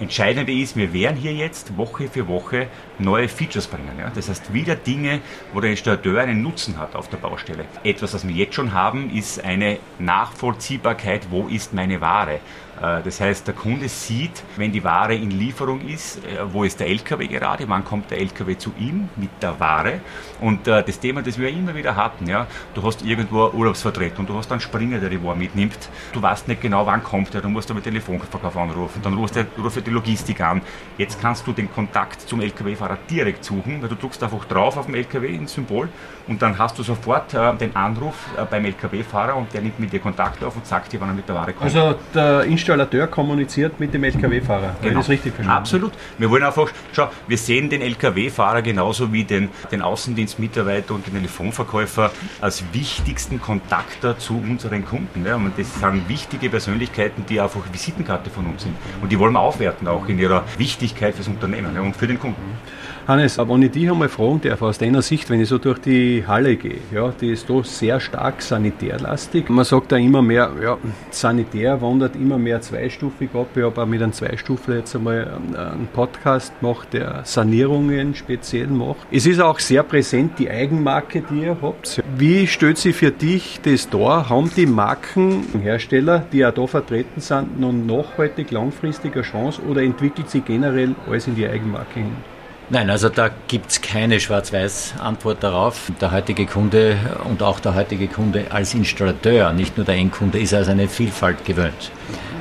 Entscheidende 0.00 0.52
ist, 0.52 0.76
wir 0.76 0.92
werden 0.92 1.16
hier 1.16 1.32
jetzt 1.32 1.76
Woche 1.76 2.08
für 2.08 2.28
Woche 2.28 2.68
neue 2.98 3.28
Features 3.28 3.66
bringen. 3.66 3.98
Ja? 3.98 4.10
Das 4.14 4.28
heißt, 4.28 4.52
wieder 4.52 4.76
Dinge, 4.76 5.20
wo 5.52 5.60
der 5.60 5.70
Installateur 5.70 6.20
einen 6.20 6.42
Nutzen 6.42 6.78
hat 6.78 6.94
auf 6.94 7.08
der 7.08 7.18
Baustelle. 7.18 7.64
Etwas, 7.84 8.14
was 8.14 8.26
wir 8.26 8.34
jetzt 8.34 8.54
schon 8.54 8.72
haben, 8.72 9.10
ist 9.14 9.44
eine 9.44 9.78
Nachvollziehbarkeit, 9.98 11.30
wo 11.30 11.48
ist 11.48 11.74
meine 11.74 12.00
Ware. 12.00 12.40
Äh, 12.80 13.02
das 13.02 13.20
heißt, 13.20 13.46
der 13.46 13.54
Kunde 13.54 13.88
sieht, 13.88 14.42
wenn 14.56 14.72
die 14.72 14.84
Ware 14.84 15.14
in 15.14 15.30
Lieferung 15.30 15.86
ist, 15.86 16.18
äh, 16.18 16.38
wo 16.52 16.64
ist 16.64 16.80
der 16.80 16.88
LKW 16.88 17.26
gerade, 17.26 17.68
wann 17.68 17.84
kommt 17.84 18.10
der 18.10 18.18
LKW 18.18 18.56
zu 18.56 18.72
ihm 18.78 19.08
mit 19.16 19.30
der 19.40 19.58
Ware. 19.60 20.00
Und 20.40 20.68
äh, 20.68 20.82
das 20.82 21.00
Thema, 21.00 21.22
das 21.22 21.38
wir 21.38 21.48
immer 21.48 21.74
wieder 21.74 21.96
hatten, 21.96 22.26
ja, 22.26 22.46
du 22.74 22.82
hast 22.82 23.02
irgendwo 23.02 23.48
Urlaubsvertretung, 23.48 24.26
du 24.26 24.34
hast 24.34 24.50
einen 24.52 24.60
Springer, 24.60 24.98
der 24.98 25.10
die 25.10 25.22
Ware 25.22 25.36
mitnimmt, 25.36 25.88
du 26.12 26.22
weißt 26.22 26.48
nicht 26.48 26.60
genau, 26.60 26.86
wann 26.86 27.02
kommt 27.02 27.34
er, 27.34 27.40
du 27.40 27.48
musst 27.48 27.70
aber 27.70 27.82
Telefonverkauf 27.82 28.56
anrufen, 28.56 29.00
dann 29.02 29.14
du 29.14 29.22
rufst 29.62 29.86
die 29.88 29.94
Logistik 29.94 30.40
an. 30.40 30.62
Jetzt 30.96 31.20
kannst 31.20 31.46
du 31.46 31.52
den 31.52 31.70
Kontakt 31.72 32.20
zum 32.20 32.40
LKW-Fahrer 32.40 32.98
direkt 33.10 33.44
suchen, 33.44 33.82
weil 33.82 33.88
du 33.88 33.96
drückst 33.96 34.22
einfach 34.22 34.44
drauf 34.44 34.76
auf 34.76 34.86
dem 34.86 34.94
LKW 34.94 35.28
ins 35.28 35.54
Symbol 35.54 35.88
und 36.28 36.40
dann 36.42 36.58
hast 36.58 36.78
du 36.78 36.82
sofort 36.82 37.32
den 37.32 37.74
Anruf 37.74 38.14
beim 38.50 38.64
LKW-Fahrer 38.64 39.36
und 39.36 39.52
der 39.52 39.62
nimmt 39.62 39.80
mit 39.80 39.92
dir 39.92 40.00
Kontakt 40.00 40.44
auf 40.44 40.54
und 40.56 40.66
sagt 40.66 40.92
dir, 40.92 41.00
wann 41.00 41.08
er 41.08 41.14
mit 41.14 41.28
der 41.28 41.34
Ware 41.34 41.52
kommt. 41.52 41.74
Also 41.74 41.98
der 42.14 42.44
Installateur 42.44 43.06
kommuniziert 43.06 43.80
mit 43.80 43.92
dem 43.94 44.04
LKW-Fahrer. 44.04 44.76
Genau. 44.82 45.00
Das 45.00 45.08
richtig 45.08 45.34
verstanden? 45.34 45.58
Absolut. 45.58 45.92
Wir 46.18 46.30
wollen 46.30 46.42
einfach, 46.42 46.70
schau, 46.92 47.08
wir 47.26 47.38
sehen 47.38 47.70
den 47.70 47.82
LKW-Fahrer 47.82 48.62
genauso 48.62 49.12
wie 49.12 49.24
den, 49.24 49.48
den 49.70 49.82
Außendienstmitarbeiter 49.82 50.94
und 50.94 51.06
den 51.06 51.14
Telefonverkäufer 51.14 52.10
als 52.40 52.62
wichtigsten 52.72 53.40
Kontakter 53.40 54.18
zu 54.18 54.34
unseren 54.34 54.84
Kunden. 54.84 55.24
Ja. 55.24 55.36
Und 55.36 55.58
das 55.58 55.80
sind 55.80 56.08
wichtige 56.08 56.50
Persönlichkeiten, 56.50 57.24
die 57.28 57.40
einfach 57.40 57.60
Visitenkarte 57.72 58.30
von 58.30 58.46
uns 58.46 58.62
sind. 58.62 58.76
Und 59.02 59.10
die 59.10 59.18
wollen 59.18 59.32
wir 59.32 59.40
aufwerten, 59.40 59.88
auch 59.88 60.06
in 60.08 60.18
ihrer 60.18 60.44
Wichtigkeit 60.56 61.14
fürs 61.14 61.28
Unternehmen 61.28 61.74
ja, 61.74 61.80
und 61.80 61.96
für 61.96 62.06
den 62.06 62.18
Kunden. 62.20 62.58
Hannes, 63.06 63.38
wenn 63.38 63.62
ich 63.62 63.70
dich 63.70 63.90
einmal 63.90 64.10
fragen 64.10 64.42
darf, 64.42 64.60
aus 64.60 64.76
deiner 64.76 65.00
Sicht, 65.00 65.30
wenn 65.30 65.40
ich 65.40 65.48
so 65.48 65.56
durch 65.56 65.78
die 65.78 66.17
Halle 66.26 66.56
gehe, 66.56 66.78
ja, 66.92 67.12
die 67.20 67.32
ist 67.32 67.48
doch 67.48 67.64
sehr 67.64 68.00
stark 68.00 68.42
sanitärlastig. 68.42 69.48
Man 69.48 69.64
sagt 69.64 69.92
da 69.92 69.96
immer 69.96 70.22
mehr, 70.22 70.50
ja, 70.62 70.78
Sanitär 71.10 71.80
wandert 71.80 72.16
immer 72.16 72.38
mehr 72.38 72.60
zweistufig 72.60 73.30
ab. 73.34 73.48
Ich 73.54 73.62
habe 73.62 73.82
auch 73.82 73.86
mit 73.86 74.02
einem 74.02 74.12
Zweistufler 74.12 74.76
jetzt 74.76 74.94
einmal 74.96 75.38
einen 75.56 75.88
Podcast 75.92 76.58
gemacht, 76.60 76.92
der 76.92 77.22
Sanierungen 77.24 78.14
speziell 78.14 78.68
macht. 78.68 79.06
Es 79.10 79.26
ist 79.26 79.40
auch 79.40 79.58
sehr 79.58 79.82
präsent 79.82 80.38
die 80.38 80.50
Eigenmarke, 80.50 81.22
die 81.22 81.42
ihr 81.42 81.56
habt. 81.60 82.02
Wie 82.16 82.46
stellt 82.46 82.78
sich 82.78 82.96
für 82.96 83.10
dich 83.10 83.60
das 83.62 83.88
dar? 83.88 84.28
Haben 84.28 84.50
die 84.56 84.66
Markenhersteller, 84.66 86.24
die 86.32 86.44
auch 86.44 86.54
da 86.54 86.66
vertreten 86.66 87.20
sind, 87.20 87.60
noch 87.60 87.72
nachhaltig 87.72 88.50
langfristig 88.50 89.14
eine 89.14 89.22
Chance 89.22 89.60
oder 89.68 89.82
entwickelt 89.82 90.30
sich 90.30 90.44
generell 90.44 90.94
alles 91.08 91.26
in 91.26 91.34
die 91.34 91.46
Eigenmarke 91.46 92.00
hin? 92.00 92.37
Nein, 92.70 92.90
also 92.90 93.08
da 93.08 93.30
gibt 93.48 93.70
es 93.70 93.80
keine 93.80 94.20
Schwarz-Weiß-Antwort 94.20 95.42
darauf. 95.42 95.90
Der 96.02 96.12
heutige 96.12 96.44
Kunde 96.44 96.98
und 97.24 97.42
auch 97.42 97.60
der 97.60 97.74
heutige 97.74 98.08
Kunde 98.08 98.44
als 98.50 98.74
Installateur, 98.74 99.54
nicht 99.54 99.78
nur 99.78 99.86
der 99.86 99.94
Endkunde, 99.94 100.38
ist 100.38 100.52
also 100.52 100.72
eine 100.72 100.86
Vielfalt 100.86 101.46
gewöhnt. 101.46 101.90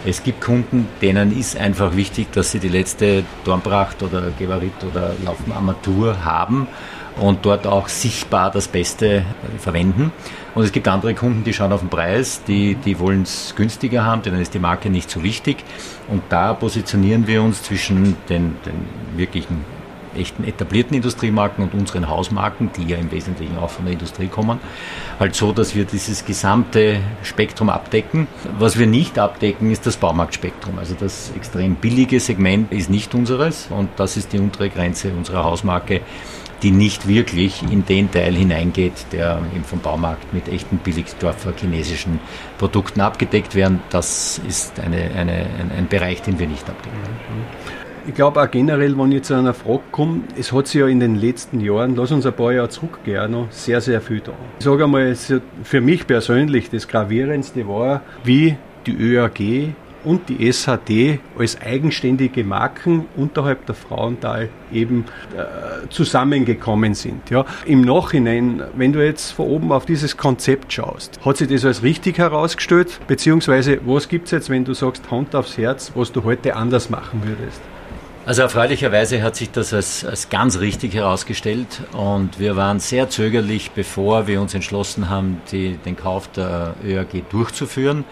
Es 0.05 0.23
gibt 0.23 0.41
Kunden, 0.41 0.89
denen 1.01 1.37
ist 1.37 1.57
einfach 1.57 1.95
wichtig, 1.95 2.29
dass 2.33 2.51
sie 2.51 2.59
die 2.59 2.67
letzte 2.67 3.23
Dornpracht 3.45 4.03
oder 4.03 4.31
Gevarit 4.37 4.83
oder 4.83 5.13
Laufenarmatur 5.23 6.25
haben 6.25 6.67
und 7.21 7.45
dort 7.45 7.65
auch 7.65 7.87
sichtbar 7.87 8.51
das 8.51 8.67
Beste 8.67 9.23
verwenden. 9.59 10.11
Und 10.55 10.63
es 10.63 10.73
gibt 10.73 10.89
andere 10.89 11.15
Kunden, 11.15 11.45
die 11.45 11.53
schauen 11.53 11.71
auf 11.71 11.79
den 11.79 11.89
Preis, 11.89 12.43
die, 12.45 12.75
die 12.75 12.99
wollen 12.99 13.21
es 13.21 13.53
günstiger 13.55 14.03
haben, 14.03 14.23
denen 14.23 14.41
ist 14.41 14.53
die 14.53 14.59
Marke 14.59 14.89
nicht 14.89 15.09
so 15.09 15.23
wichtig. 15.23 15.63
Und 16.09 16.23
da 16.27 16.53
positionieren 16.53 17.27
wir 17.27 17.41
uns 17.41 17.63
zwischen 17.63 18.17
den, 18.27 18.57
den 18.65 18.87
wirklichen 19.15 19.76
echten 20.17 20.43
etablierten 20.43 20.95
Industriemarken 20.95 21.63
und 21.63 21.73
unseren 21.73 22.07
Hausmarken, 22.09 22.71
die 22.75 22.85
ja 22.85 22.97
im 22.97 23.11
Wesentlichen 23.11 23.57
auch 23.57 23.69
von 23.69 23.85
der 23.85 23.93
Industrie 23.93 24.27
kommen, 24.27 24.59
halt 25.19 25.35
so, 25.35 25.51
dass 25.51 25.75
wir 25.75 25.85
dieses 25.85 26.25
gesamte 26.25 26.99
Spektrum 27.23 27.69
abdecken. 27.69 28.27
Was 28.59 28.77
wir 28.77 28.87
nicht 28.87 29.19
abdecken, 29.19 29.71
ist 29.71 29.85
das 29.85 29.97
Baumarktspektrum. 29.97 30.79
Also 30.79 30.95
das 30.99 31.31
extrem 31.35 31.75
billige 31.75 32.19
Segment 32.19 32.71
ist 32.71 32.89
nicht 32.89 33.13
unseres 33.15 33.67
und 33.69 33.89
das 33.97 34.17
ist 34.17 34.33
die 34.33 34.39
untere 34.39 34.69
Grenze 34.69 35.11
unserer 35.11 35.43
Hausmarke 35.43 36.01
die 36.63 36.71
nicht 36.71 37.07
wirklich 37.07 37.61
in 37.63 37.85
den 37.85 38.09
Teil 38.11 38.33
hineingeht, 38.33 38.93
der 39.11 39.41
eben 39.53 39.63
vom 39.63 39.79
Baumarkt 39.79 40.33
mit 40.33 40.47
echten 40.47 40.77
Billigdorfer 40.77 41.53
chinesischen 41.55 42.19
Produkten 42.57 43.01
abgedeckt 43.01 43.55
werden. 43.55 43.81
Das 43.89 44.41
ist 44.47 44.79
eine, 44.79 45.11
eine, 45.15 45.45
ein, 45.59 45.71
ein 45.77 45.87
Bereich, 45.87 46.21
den 46.21 46.39
wir 46.39 46.47
nicht 46.47 46.67
abdecken. 46.67 46.97
Ich 48.07 48.13
glaube 48.13 48.41
auch 48.41 48.49
generell, 48.49 48.97
wenn 48.97 49.11
ich 49.11 49.23
zu 49.23 49.33
einer 49.33 49.53
Frage 49.53 49.81
komme, 49.91 50.21
es 50.39 50.53
hat 50.53 50.67
sich 50.67 50.79
ja 50.79 50.87
in 50.87 51.01
den 51.01 51.15
letzten 51.15 51.59
Jahren, 51.59 51.93
lass 51.97 52.09
uns 52.09 52.25
ein 52.25 52.31
paar 52.31 52.53
Jahre 52.53 52.69
zurückgehen, 52.69 53.29
noch 53.31 53.51
sehr, 53.51 53.81
sehr 53.81 53.99
viel 53.99 54.21
da. 54.21 54.31
Ich 54.59 54.63
sage 54.63 54.85
einmal, 54.85 55.13
für 55.63 55.81
mich 55.81 56.07
persönlich 56.07 56.69
das 56.69 56.87
Gravierendste 56.87 57.67
war, 57.67 58.01
wie 58.23 58.55
die 58.85 58.93
ÖAG 58.93 59.73
und 60.05 60.29
die 60.29 60.49
SHD 60.53 61.19
als 61.37 61.59
eigenständige 61.59 62.45
Marken 62.45 63.07
unterhalb 63.17 63.65
der 63.65 63.75
Frauental 63.75 64.47
eben 64.71 65.03
äh, 65.35 65.89
zusammengekommen 65.89 66.93
sind. 66.93 67.29
Ja. 67.29 67.45
Im 67.65 67.81
Nachhinein, 67.81 68.63
wenn 68.77 68.93
du 68.93 69.05
jetzt 69.05 69.31
von 69.31 69.47
oben 69.47 69.73
auf 69.73 69.85
dieses 69.85 70.15
Konzept 70.15 70.71
schaust, 70.71 71.19
hat 71.25 71.35
sich 71.35 71.49
das 71.49 71.65
als 71.65 71.83
richtig 71.83 72.19
herausgestellt, 72.19 73.01
beziehungsweise 73.07 73.79
was 73.85 74.07
gibt 74.07 74.27
es 74.27 74.31
jetzt, 74.31 74.49
wenn 74.49 74.63
du 74.63 74.73
sagst 74.73 75.11
Hand 75.11 75.35
aufs 75.35 75.57
Herz, 75.57 75.91
was 75.93 76.13
du 76.13 76.23
heute 76.23 76.55
anders 76.55 76.89
machen 76.89 77.23
würdest? 77.25 77.59
Also 78.27 78.41
erfreulicherweise 78.41 79.23
hat 79.23 79.37
sich 79.37 79.51
das 79.51 79.73
als, 79.73 80.03
als 80.03 80.27
ganz 80.27 80.59
richtig 80.59 80.93
herausgestellt 80.93 81.83
und 81.93 82.41
wir 82.41 82.57
waren 82.57 82.81
sehr 82.81 83.09
zögerlich, 83.09 83.71
bevor 83.71 84.27
wir 84.27 84.41
uns 84.41 84.53
entschlossen 84.53 85.09
haben, 85.09 85.39
die, 85.49 85.77
den 85.77 85.95
Kauf 85.95 86.27
der 86.33 86.75
ÖAG 86.83 87.23
durchzuführen, 87.29 88.03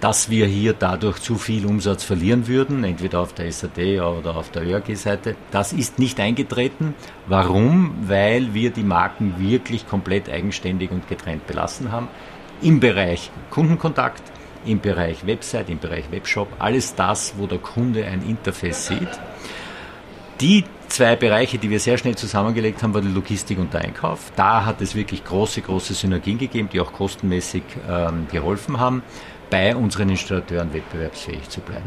dass 0.00 0.30
wir 0.30 0.46
hier 0.46 0.72
dadurch 0.72 1.18
zu 1.18 1.34
viel 1.34 1.66
Umsatz 1.66 2.02
verlieren 2.02 2.48
würden, 2.48 2.82
entweder 2.82 3.20
auf 3.20 3.34
der 3.34 3.52
SAD 3.52 4.00
oder 4.00 4.38
auf 4.38 4.50
der 4.52 4.62
ÖAG-Seite. 4.62 5.36
Das 5.50 5.74
ist 5.74 5.98
nicht 5.98 6.18
eingetreten. 6.18 6.94
Warum? 7.26 7.94
Weil 8.08 8.54
wir 8.54 8.70
die 8.70 8.84
Marken 8.84 9.34
wirklich 9.36 9.86
komplett 9.86 10.30
eigenständig 10.30 10.90
und 10.90 11.10
getrennt 11.10 11.46
belassen 11.46 11.92
haben. 11.92 12.08
Im 12.62 12.80
Bereich 12.80 13.30
Kundenkontakt, 13.50 14.22
im 14.66 14.80
Bereich 14.80 15.26
Website, 15.26 15.70
im 15.70 15.78
Bereich 15.78 16.10
Webshop, 16.10 16.48
alles 16.58 16.94
das, 16.94 17.34
wo 17.36 17.46
der 17.46 17.58
Kunde 17.58 18.04
ein 18.04 18.22
Interface 18.28 18.88
sieht. 18.88 19.20
Die 20.40 20.64
zwei 20.88 21.16
Bereiche, 21.16 21.58
die 21.58 21.70
wir 21.70 21.80
sehr 21.80 21.96
schnell 21.98 22.14
zusammengelegt 22.14 22.82
haben, 22.82 22.92
war 22.94 23.00
die 23.00 23.08
Logistik 23.08 23.58
und 23.58 23.72
der 23.72 23.82
Einkauf. 23.82 24.32
Da 24.36 24.64
hat 24.64 24.80
es 24.80 24.94
wirklich 24.94 25.24
große, 25.24 25.62
große 25.62 25.94
Synergien 25.94 26.38
gegeben, 26.38 26.68
die 26.72 26.80
auch 26.80 26.92
kostenmäßig 26.92 27.62
ähm, 27.88 28.26
geholfen 28.30 28.78
haben, 28.78 29.02
bei 29.48 29.76
unseren 29.76 30.10
Installateuren 30.10 30.72
wettbewerbsfähig 30.72 31.48
zu 31.48 31.60
bleiben. 31.60 31.84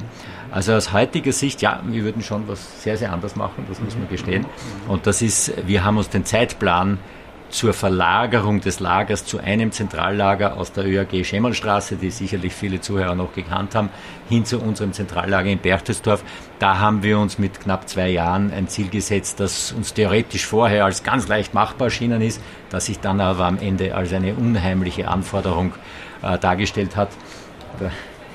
Also 0.50 0.74
aus 0.74 0.94
heutiger 0.94 1.32
Sicht, 1.32 1.62
ja, 1.62 1.82
wir 1.86 2.04
würden 2.04 2.24
schon 2.24 2.48
was 2.48 2.84
sehr, 2.84 2.98
sehr 2.98 3.12
anders 3.12 3.36
machen, 3.36 3.65
das 3.68 3.82
muss 3.82 3.96
man 3.96 4.08
gestehen. 4.10 4.46
Und 4.88 5.06
das 5.08 5.22
ist, 5.22 5.54
wir 5.68 5.84
haben 5.84 5.98
uns 5.98 6.10
den 6.10 6.26
Zeitplan 6.26 6.98
zur 7.49 7.73
Verlagerung 7.73 8.62
des 8.62 8.79
Lagers 8.79 9.25
zu 9.25 9.39
einem 9.39 9.71
Zentrallager 9.71 10.57
aus 10.57 10.71
der 10.71 10.85
ÖAG 10.85 11.25
Schemmelstraße, 11.25 11.95
die 11.95 12.12
sicherlich 12.12 12.53
viele 12.53 12.81
Zuhörer 12.81 13.15
noch 13.15 13.33
gekannt 13.33 13.75
haben, 13.75 13.89
hin 14.29 14.45
zu 14.45 14.59
unserem 14.59 14.93
Zentrallager 14.93 15.49
in 15.49 15.59
Berchtesdorf. 15.59 16.23
Da 16.59 16.79
haben 16.79 17.03
wir 17.03 17.19
uns 17.19 17.39
mit 17.39 17.59
knapp 17.59 17.89
zwei 17.89 18.09
Jahren 18.09 18.53
ein 18.53 18.67
Ziel 18.67 18.89
gesetzt, 18.89 19.39
das 19.39 19.71
uns 19.71 19.93
theoretisch 19.93 20.45
vorher 20.45 20.85
als 20.85 21.03
ganz 21.03 21.27
leicht 21.27 21.53
machbar 21.53 21.88
erschienen 21.88 22.21
ist, 22.21 22.41
das 22.69 22.85
sich 22.85 22.99
dann 22.99 23.19
aber 23.19 23.45
am 23.45 23.57
Ende 23.57 23.95
als 23.95 24.13
eine 24.13 24.35
unheimliche 24.35 25.07
Anforderung 25.07 25.73
äh, 26.21 26.38
dargestellt 26.38 26.95
hat. 26.95 27.09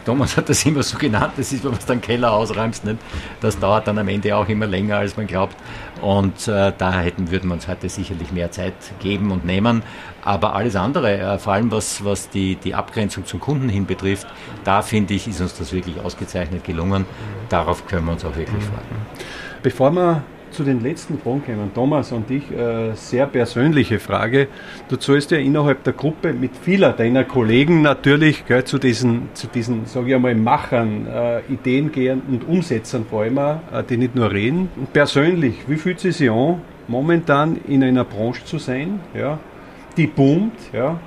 Thomas 0.05 0.37
hat 0.37 0.49
das 0.49 0.64
immer 0.67 0.83
so 0.83 0.99
genannt, 0.99 1.33
das 1.37 1.53
ist, 1.53 1.64
wenn 1.64 1.71
man 1.71 1.81
es 1.81 1.87
dann 1.87 2.01
Keller 2.01 2.33
ausräumst, 2.33 2.85
nicht? 2.85 2.99
das 3.40 3.59
dauert 3.59 3.87
dann 3.87 3.99
am 3.99 4.09
Ende 4.09 4.37
auch 4.37 4.49
immer 4.49 4.67
länger, 4.67 4.99
als 4.99 5.17
man 5.17 5.27
glaubt. 5.27 5.57
Und 6.01 6.47
äh, 6.49 6.73
da 6.77 6.93
hätten, 7.01 7.31
würden 7.31 7.49
wir 7.49 7.55
uns 7.55 7.69
heute 7.69 7.88
sicherlich 7.88 8.31
mehr 8.33 8.51
Zeit 8.51 8.75
geben 9.01 9.31
und 9.31 9.45
nehmen. 9.45 9.83
Aber 10.23 10.55
alles 10.55 10.77
andere, 10.77 11.19
äh, 11.19 11.38
vor 11.38 11.55
allem 11.55 11.71
was, 11.71 12.05
was 12.05 12.29
die, 12.29 12.57
die 12.57 12.75
Abgrenzung 12.75 13.25
zum 13.27 13.40
Kunden 13.40 13.69
hin 13.69 13.87
betrifft, 13.87 14.27
da 14.64 14.83
finde 14.83 15.14
ich, 15.14 15.27
ist 15.27 15.40
uns 15.40 15.57
das 15.57 15.73
wirklich 15.73 16.01
ausgezeichnet 16.01 16.64
gelungen. 16.64 17.07
Darauf 17.49 17.87
können 17.87 18.07
wir 18.07 18.12
uns 18.12 18.25
auch 18.25 18.37
wirklich 18.37 18.62
freuen. 18.64 18.85
Bevor 19.62 19.90
wir 19.93 20.23
zu 20.55 20.64
den 20.64 20.81
letzten 20.81 21.19
Fragen 21.19 21.45
kommen. 21.45 21.71
Thomas, 21.75 22.12
und 22.12 22.31
dich 22.31 22.51
äh, 22.51 22.95
sehr 22.95 23.27
persönliche 23.27 23.99
Frage. 23.99 24.49
Du 24.88 24.97
zahlst 24.97 25.31
ja 25.33 25.38
innerhalb 25.38 25.83
der 25.85 25.93
Gruppe 25.93 26.33
mit 26.33 26.57
vieler 26.57 26.93
deiner 26.93 27.25
Kollegen 27.25 27.83
natürlich 27.83 28.47
gell, 28.47 28.64
zu 28.64 28.79
diesen, 28.79 29.29
zu 29.35 29.49
diesen 29.49 29.87
sage 29.87 30.09
ich 30.09 30.14
einmal, 30.14 30.35
Machern, 30.35 31.07
äh, 31.07 31.40
Ideengehern 31.53 32.23
und 32.29 32.49
Umsetzern 32.49 33.05
vor 33.09 33.23
allem, 33.23 33.38
äh, 33.38 33.83
die 33.88 33.97
nicht 33.97 34.14
nur 34.14 34.31
reden. 34.31 34.69
Und 34.77 34.93
persönlich, 34.93 35.57
wie 35.67 35.77
fühlt 35.77 36.05
es 36.05 36.19
sich 36.19 36.31
an, 36.31 36.61
momentan 36.88 37.59
in 37.69 37.83
einer 37.83 38.05
Branche 38.05 38.45
zu 38.45 38.59
sein, 38.59 39.01
ja, 39.14 39.38
die 39.97 40.07
boomt, 40.07 40.55
ja, 40.73 40.99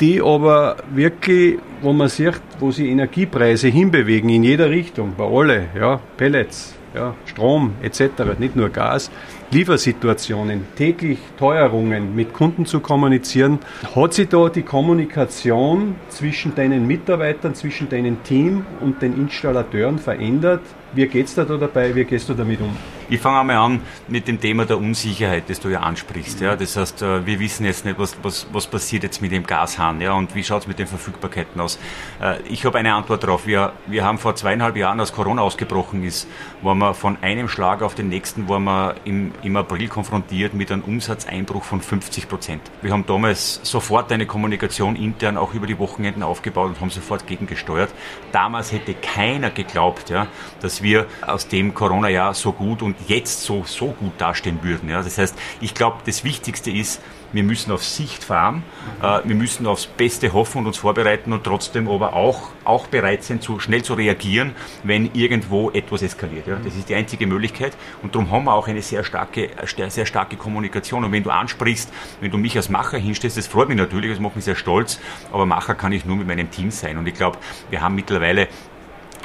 die 0.00 0.20
aber 0.20 0.76
wirklich, 0.92 1.58
wo 1.80 1.92
man 1.92 2.08
sieht, 2.08 2.40
wo 2.58 2.70
sich 2.70 2.88
Energiepreise 2.88 3.68
hinbewegen 3.68 4.28
in 4.30 4.42
jeder 4.42 4.70
Richtung, 4.70 5.14
bei 5.16 5.24
alle, 5.24 5.66
ja, 5.78 6.00
Pellets, 6.16 6.74
ja, 6.94 7.14
Strom 7.26 7.72
etc., 7.82 8.38
nicht 8.38 8.56
nur 8.56 8.70
Gas, 8.70 9.10
Liefersituationen, 9.50 10.66
täglich 10.76 11.18
Teuerungen 11.38 12.14
mit 12.14 12.32
Kunden 12.32 12.66
zu 12.66 12.80
kommunizieren. 12.80 13.58
Hat 13.94 14.14
sich 14.14 14.28
da 14.28 14.48
die 14.48 14.62
Kommunikation 14.62 15.96
zwischen 16.08 16.54
deinen 16.54 16.86
Mitarbeitern, 16.86 17.54
zwischen 17.54 17.88
deinem 17.88 18.22
Team 18.22 18.64
und 18.80 19.02
den 19.02 19.16
Installateuren 19.16 19.98
verändert? 19.98 20.62
Wie 20.92 21.06
geht's 21.06 21.34
da 21.34 21.44
dabei? 21.44 21.94
Wie 21.94 22.04
gehst 22.04 22.28
du 22.28 22.34
damit 22.34 22.60
um? 22.60 22.76
Ich 23.10 23.20
fange 23.20 23.40
einmal 23.40 23.56
an 23.56 23.82
mit 24.08 24.28
dem 24.28 24.40
Thema 24.40 24.64
der 24.64 24.78
Unsicherheit, 24.78 25.44
das 25.48 25.60
du 25.60 25.68
ja 25.68 25.80
ansprichst. 25.80 26.40
Ja. 26.40 26.56
Das 26.56 26.74
heißt, 26.74 27.02
äh, 27.02 27.26
wir 27.26 27.38
wissen 27.38 27.66
jetzt 27.66 27.84
nicht, 27.84 27.98
was, 27.98 28.16
was, 28.22 28.46
was 28.50 28.66
passiert 28.66 29.02
jetzt 29.02 29.20
mit 29.20 29.30
dem 29.30 29.46
Gashahn 29.46 30.00
ja, 30.00 30.14
und 30.14 30.34
wie 30.34 30.42
schaut 30.42 30.62
es 30.62 30.66
mit 30.66 30.78
den 30.78 30.86
Verfügbarkeiten 30.86 31.60
aus. 31.60 31.78
Äh, 32.22 32.40
ich 32.48 32.64
habe 32.64 32.78
eine 32.78 32.94
Antwort 32.94 33.22
darauf. 33.22 33.46
Wir, 33.46 33.74
wir 33.86 34.04
haben 34.04 34.16
vor 34.16 34.36
zweieinhalb 34.36 34.76
Jahren, 34.76 35.00
als 35.00 35.12
Corona 35.12 35.42
ausgebrochen 35.42 36.02
ist, 36.02 36.26
waren 36.62 36.78
wir 36.78 36.94
von 36.94 37.18
einem 37.20 37.46
Schlag 37.46 37.82
auf 37.82 37.94
den 37.94 38.08
nächsten, 38.08 38.48
waren 38.48 38.64
wir 38.64 38.94
im, 39.04 39.32
im 39.42 39.56
April 39.56 39.88
konfrontiert 39.88 40.54
mit 40.54 40.72
einem 40.72 40.82
Umsatzeinbruch 40.82 41.64
von 41.64 41.82
50 41.82 42.26
Prozent. 42.26 42.62
Wir 42.80 42.90
haben 42.90 43.04
damals 43.06 43.60
sofort 43.64 44.10
eine 44.12 44.24
Kommunikation 44.24 44.96
intern 44.96 45.36
auch 45.36 45.52
über 45.52 45.66
die 45.66 45.78
Wochenenden 45.78 46.22
aufgebaut 46.22 46.68
und 46.68 46.80
haben 46.80 46.90
sofort 46.90 47.26
gegengesteuert. 47.26 47.90
Damals 48.32 48.72
hätte 48.72 48.94
keiner 48.94 49.50
geglaubt, 49.50 50.08
ja, 50.08 50.26
dass 50.62 50.82
wir 50.82 51.06
aus 51.26 51.48
dem 51.48 51.74
Corona-Jahr 51.74 52.32
so 52.32 52.52
gut 52.52 52.80
und 52.80 52.93
jetzt 53.06 53.42
so, 53.42 53.64
so 53.64 53.88
gut 53.88 54.12
dastehen 54.18 54.60
würden. 54.62 54.88
Ja. 54.88 55.02
Das 55.02 55.18
heißt, 55.18 55.36
ich 55.60 55.74
glaube, 55.74 55.98
das 56.06 56.24
Wichtigste 56.24 56.70
ist, 56.70 57.00
wir 57.34 57.42
müssen 57.42 57.72
auf 57.72 57.84
Sicht 57.84 58.22
fahren, 58.22 58.62
äh, 59.02 59.20
wir 59.24 59.34
müssen 59.34 59.66
aufs 59.66 59.86
Beste 59.86 60.32
hoffen 60.32 60.58
und 60.58 60.66
uns 60.68 60.76
vorbereiten 60.78 61.32
und 61.32 61.44
trotzdem 61.44 61.88
aber 61.88 62.14
auch, 62.14 62.50
auch 62.64 62.86
bereit 62.86 63.24
sein, 63.24 63.40
zu, 63.40 63.58
schnell 63.58 63.82
zu 63.82 63.94
reagieren, 63.94 64.54
wenn 64.84 65.10
irgendwo 65.14 65.70
etwas 65.70 66.02
eskaliert. 66.02 66.46
Ja. 66.46 66.56
Das 66.56 66.76
ist 66.76 66.88
die 66.88 66.94
einzige 66.94 67.26
Möglichkeit 67.26 67.76
und 68.02 68.14
darum 68.14 68.30
haben 68.30 68.44
wir 68.44 68.54
auch 68.54 68.68
eine 68.68 68.82
sehr 68.82 69.02
starke, 69.02 69.50
sehr 69.88 70.06
starke 70.06 70.36
Kommunikation. 70.36 71.04
Und 71.04 71.12
wenn 71.12 71.24
du 71.24 71.30
ansprichst, 71.30 71.92
wenn 72.20 72.30
du 72.30 72.38
mich 72.38 72.56
als 72.56 72.68
Macher 72.68 72.98
hinstellst, 72.98 73.36
das 73.36 73.48
freut 73.48 73.68
mich 73.68 73.78
natürlich, 73.78 74.10
das 74.10 74.20
macht 74.20 74.36
mich 74.36 74.44
sehr 74.44 74.56
stolz, 74.56 75.00
aber 75.32 75.44
Macher 75.44 75.74
kann 75.74 75.92
ich 75.92 76.04
nur 76.04 76.16
mit 76.16 76.28
meinem 76.28 76.50
Team 76.50 76.70
sein. 76.70 76.96
Und 76.98 77.06
ich 77.08 77.14
glaube, 77.14 77.38
wir 77.70 77.80
haben 77.80 77.96
mittlerweile 77.96 78.48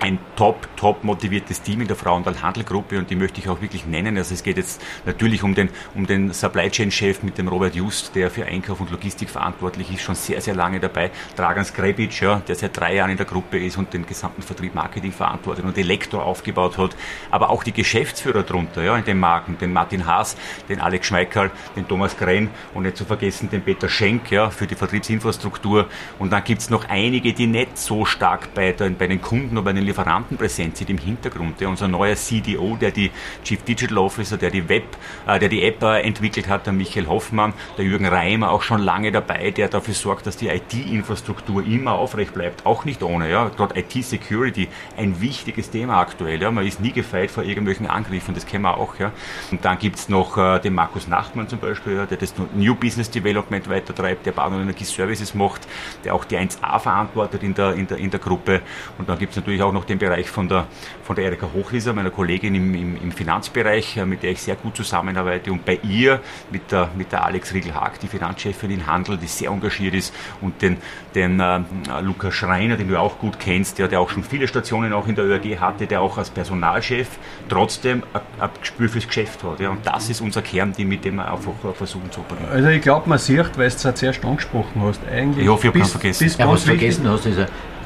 ein 0.02 0.18
top, 0.36 0.68
top 0.78 1.04
motiviertes 1.04 1.62
Team 1.62 1.82
in 1.82 1.88
der 1.88 1.96
Frauenthal 1.96 2.42
Handelgruppe 2.42 2.98
und 2.98 3.10
die 3.10 3.16
möchte 3.16 3.40
ich 3.40 3.50
auch 3.50 3.62
wirklich 3.62 3.86
nennen. 3.86 4.18
Also 4.18 4.34
es 4.34 4.44
geht 4.44 4.58
jetzt 4.58 4.82
natürlich 5.06 5.44
um 5.44 5.56
den, 5.56 5.70
um 5.94 6.08
den 6.08 6.32
Supply 6.32 6.70
Chain 6.70 6.92
Chef 6.92 7.22
mit 7.24 7.38
dem 7.38 7.48
Robert 7.48 7.76
Just, 7.76 8.16
der 8.16 8.32
für 8.32 8.46
Einkauf 8.46 8.80
und 8.80 8.92
Logistik 8.92 9.30
verantwortlich 9.30 9.94
ist, 9.94 10.02
schon 10.02 10.16
sehr, 10.16 10.42
sehr 10.42 10.56
lange 10.56 10.80
dabei. 10.80 11.12
Dragan 11.36 11.66
Skrebic, 11.66 12.22
ja, 12.22 12.42
der 12.48 12.56
seit 12.56 12.78
drei 12.78 12.96
Jahren 12.96 13.12
in 13.12 13.18
der 13.18 13.26
Gruppe 13.26 13.58
ist 13.58 13.78
und 13.78 13.94
den 13.94 14.06
gesamten 14.06 14.42
Vertrieb 14.42 14.74
Marketing 14.74 15.12
verantwortet 15.12 15.66
und 15.66 15.78
Elektor 15.78 16.24
aufgebaut 16.24 16.78
hat. 16.78 16.96
Aber 17.30 17.50
auch 17.50 17.64
die 17.64 17.74
Geschäftsführer 17.74 18.44
drunter, 18.44 18.84
ja, 18.84 18.96
in 18.96 19.04
den 19.04 19.20
Marken, 19.20 19.58
den 19.58 19.74
Martin 19.74 20.06
Haas, 20.06 20.38
den 20.70 20.80
Alex 20.80 21.08
Schmeikerl, 21.08 21.52
den 21.76 21.88
Thomas 21.88 22.18
Gren 22.18 22.50
und 22.74 22.84
nicht 22.84 22.96
zu 22.96 23.06
vergessen 23.06 23.50
den 23.50 23.62
Peter 23.62 23.90
Schenk, 23.90 24.32
ja, 24.32 24.50
für 24.50 24.68
die 24.68 24.76
Vertriebsinfrastruktur. 24.76 25.88
Und 26.20 26.32
dann 26.32 26.44
gibt's 26.44 26.70
noch 26.70 26.88
einige, 26.88 27.34
die 27.34 27.48
nicht 27.48 27.78
so 27.78 28.06
stark 28.06 28.54
bei, 28.54 28.72
den, 28.72 28.96
bei 28.96 29.08
den 29.08 29.22
Kunden 29.22 29.58
oder 29.58 29.66
bei 29.66 29.74
den 29.74 29.89
Lieferanten 29.90 30.38
präsent 30.38 30.78
sind 30.78 30.90
im 30.90 30.98
Hintergrund. 30.98 31.60
Der, 31.60 31.70
unser 31.70 31.88
neuer 31.88 32.16
CDO, 32.16 32.78
der 32.80 32.92
die 32.92 33.12
Chief 33.44 33.62
Digital 33.64 33.98
Officer, 33.98 34.38
der 34.38 34.52
die 34.52 34.70
Web, 34.70 34.84
äh, 35.28 35.40
der 35.40 35.50
die 35.50 35.64
App 35.64 35.82
äh, 35.84 36.02
entwickelt 36.02 36.48
hat, 36.48 36.66
der 36.66 36.74
Michael 36.74 37.08
Hoffmann, 37.08 37.54
der 37.78 37.86
Jürgen 37.86 38.06
Reimer 38.06 38.52
auch 38.52 38.62
schon 38.62 38.82
lange 38.82 39.12
dabei, 39.12 39.52
der 39.52 39.68
dafür 39.68 39.94
sorgt, 39.94 40.28
dass 40.28 40.38
die 40.38 40.48
IT-Infrastruktur 40.48 41.66
immer 41.66 41.94
aufrecht 41.94 42.34
bleibt, 42.34 42.66
auch 42.66 42.86
nicht 42.86 43.04
ohne. 43.04 43.30
Ja. 43.30 43.50
Gerade 43.50 43.80
IT-Security, 43.80 44.68
ein 44.98 45.20
wichtiges 45.22 45.70
Thema 45.72 46.00
aktuell. 46.00 46.42
Ja. 46.42 46.52
Man 46.52 46.66
ist 46.66 46.80
nie 46.80 46.92
gefeit 46.92 47.32
vor 47.32 47.44
irgendwelchen 47.44 47.88
Angriffen, 47.88 48.34
das 48.34 48.46
kennen 48.46 48.64
wir 48.64 48.78
auch. 48.78 48.98
Ja. 49.00 49.12
Und 49.52 49.66
dann 49.66 49.80
gibt 49.80 49.98
es 49.98 50.10
noch 50.10 50.38
äh, 50.38 50.60
den 50.60 50.76
Markus 50.76 51.08
Nachtmann 51.08 51.48
zum 51.48 51.60
Beispiel, 51.60 51.96
ja, 51.96 52.06
der 52.06 52.18
das 52.18 52.34
New 52.54 52.76
Business 52.76 53.10
Development 53.10 53.68
weitertreibt, 53.70 54.26
der 54.26 54.32
Bau- 54.32 54.48
und 54.48 54.62
Energieservices 54.62 55.34
macht, 55.34 55.68
der 56.04 56.14
auch 56.14 56.26
die 56.26 56.38
1A 56.38 56.80
verantwortet 56.80 57.44
in 57.44 57.54
der, 57.54 57.74
in 57.74 57.88
der, 57.88 57.98
in 57.98 58.12
der 58.12 58.20
Gruppe. 58.20 58.62
Und 58.98 59.10
dann 59.10 59.18
gibt 59.18 59.32
es 59.32 59.38
natürlich 59.38 59.62
auch 59.62 59.74
noch 59.74 59.79
noch 59.80 59.86
den 59.86 59.98
Bereich 59.98 60.30
von 60.30 60.48
der, 60.48 60.68
von 61.04 61.16
der 61.16 61.26
Erika 61.26 61.48
Hochwieser, 61.54 61.94
meiner 61.94 62.10
Kollegin 62.12 62.54
im, 62.56 62.76
im, 62.76 62.96
im 63.02 63.12
Finanzbereich, 63.12 63.98
äh, 63.98 64.06
mit 64.06 64.24
der 64.24 64.32
ich 64.32 64.42
sehr 64.42 64.56
gut 64.56 64.76
zusammenarbeite. 64.76 65.52
Und 65.52 65.66
bei 65.66 65.80
ihr 65.84 66.20
mit 66.52 66.72
der, 66.72 66.90
mit 66.98 67.12
der 67.12 67.26
Alex 67.26 67.54
Riegel-Haag, 67.54 68.00
die 68.00 68.08
Finanzchefin 68.08 68.72
in 68.72 68.86
Handel, 68.86 69.18
die 69.18 69.28
sehr 69.28 69.50
engagiert 69.50 69.96
ist, 69.96 70.14
und 70.42 70.62
den, 70.62 70.78
den 71.16 71.40
äh, 71.40 71.62
Lukas 72.02 72.34
Schreiner, 72.34 72.76
den 72.76 72.90
du 72.90 73.00
auch 73.00 73.18
gut 73.20 73.40
kennst, 73.40 73.80
der, 73.80 73.88
der 73.88 74.02
auch 74.02 74.10
schon 74.10 74.24
viele 74.24 74.48
Stationen 74.48 74.94
auch 74.94 75.08
in 75.08 75.16
der 75.16 75.26
ÖRG 75.26 75.60
hatte, 75.60 75.88
der 75.88 76.02
auch 76.02 76.18
als 76.18 76.30
Personalchef 76.30 77.08
trotzdem 77.48 78.04
ein 78.40 78.50
Gespür 78.60 78.90
fürs 78.90 79.08
Geschäft 79.08 79.44
hat. 79.44 79.60
Ja. 79.60 79.70
Und 79.70 79.86
das 79.86 80.10
ist 80.10 80.22
unser 80.22 80.42
Kernteam, 80.42 80.90
mit 80.90 81.06
dem 81.06 81.16
wir 81.16 81.32
einfach 81.32 81.54
versuchen 81.74 82.12
zu 82.12 82.20
operieren. 82.20 82.50
Also 82.52 82.68
ich 82.68 82.82
glaube, 82.82 83.08
man 83.08 83.18
sieht, 83.18 83.58
weil 83.58 83.70
du 83.70 83.76
es 83.76 83.78
zuerst 83.78 84.24
angesprochen 84.26 84.82
hast, 84.82 85.00
eigentlich. 85.10 85.46
Ich 85.46 85.50
hoffe, 85.50 85.68
ich 85.68 85.74
habe 85.74 85.86
vergessen. 85.86 86.24
Bis 86.26 86.38
ja, 86.38 86.48
was 86.48 86.64
vergessen 86.64 87.08
hast, 87.08 87.26
ist 87.26 87.40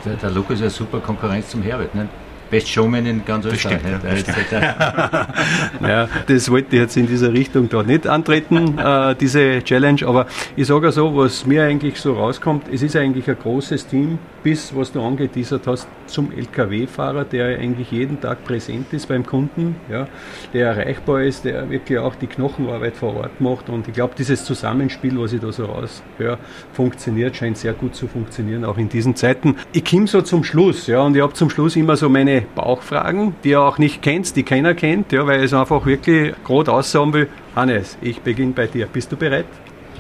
der, 0.05 0.15
der 0.15 0.31
Lukas 0.31 0.55
ist 0.55 0.61
eine 0.61 0.69
super 0.69 0.99
Konkurrenz 0.99 1.49
zum 1.49 1.61
Herbert. 1.61 1.93
Nicht? 1.95 2.09
Best 2.49 2.69
Showman 2.69 3.05
in 3.07 3.25
ganz 3.25 3.45
Österreich. 3.45 3.79
Das 4.03 4.19
stimmt, 4.19 4.51
ja, 5.81 6.07
das 6.27 6.51
wollte 6.51 6.75
ich 6.75 6.81
jetzt 6.81 6.95
in 6.97 7.07
dieser 7.07 7.33
Richtung 7.33 7.67
da 7.67 7.81
nicht 7.81 8.05
antreten, 8.05 8.77
äh, 8.83 9.15
diese 9.15 9.63
Challenge, 9.63 10.05
aber 10.05 10.27
ich 10.55 10.67
sage 10.67 10.91
so, 10.91 11.15
was 11.17 11.47
mir 11.47 11.63
eigentlich 11.63 11.99
so 11.99 12.13
rauskommt, 12.13 12.65
es 12.71 12.83
ist 12.83 12.95
eigentlich 12.95 13.27
ein 13.27 13.37
großes 13.41 13.87
Team, 13.87 14.19
bis, 14.43 14.75
was 14.75 14.91
du 14.91 15.01
angeteasert 15.01 15.67
hast, 15.67 15.87
zum 16.07 16.31
LKW-Fahrer, 16.31 17.23
der 17.23 17.59
eigentlich 17.59 17.91
jeden 17.91 18.19
Tag 18.19 18.43
präsent 18.43 18.91
ist 18.91 19.07
beim 19.07 19.25
Kunden, 19.25 19.75
ja, 19.89 20.07
der 20.53 20.67
erreichbar 20.67 21.23
ist, 21.23 21.45
der 21.45 21.69
wirklich 21.69 21.97
auch 21.97 22.15
die 22.15 22.27
Knochenarbeit 22.27 22.95
vor 22.95 23.15
Ort 23.15 23.39
macht 23.39 23.69
und 23.69 23.87
ich 23.87 23.93
glaube, 23.93 24.13
dieses 24.17 24.43
Zusammenspiel, 24.43 25.19
was 25.19 25.33
ich 25.33 25.41
da 25.41 25.51
so 25.51 25.65
raushöre, 25.65 26.37
funktioniert, 26.73 27.35
scheint 27.35 27.57
sehr 27.57 27.73
gut 27.73 27.95
zu 27.95 28.07
funktionieren, 28.07 28.65
auch 28.65 28.77
in 28.77 28.89
diesen 28.89 29.15
Zeiten. 29.15 29.55
Ich 29.71 29.85
komme 29.85 30.07
so 30.07 30.21
zum 30.21 30.43
Schluss, 30.43 30.87
ja, 30.87 31.01
und 31.01 31.15
ich 31.15 31.21
habe 31.21 31.33
zum 31.33 31.49
Schluss 31.49 31.75
immer 31.75 31.95
so 31.95 32.09
meine 32.09 32.43
Bauchfragen, 32.55 33.35
die 33.43 33.49
ihr 33.49 33.61
auch 33.61 33.77
nicht 33.77 34.01
kennt, 34.01 34.35
die 34.35 34.43
keiner 34.43 34.73
kennt, 34.73 35.11
ja, 35.11 35.25
weil 35.25 35.39
ich 35.39 35.45
es 35.45 35.53
einfach 35.53 35.85
wirklich 35.85 36.33
gerade 36.43 36.71
aussagen 36.71 37.13
will. 37.13 37.29
Hannes, 37.55 37.97
ich 38.01 38.21
beginne 38.21 38.53
bei 38.53 38.67
dir. 38.67 38.87
Bist 38.87 39.11
du 39.11 39.15
bereit? 39.15 39.45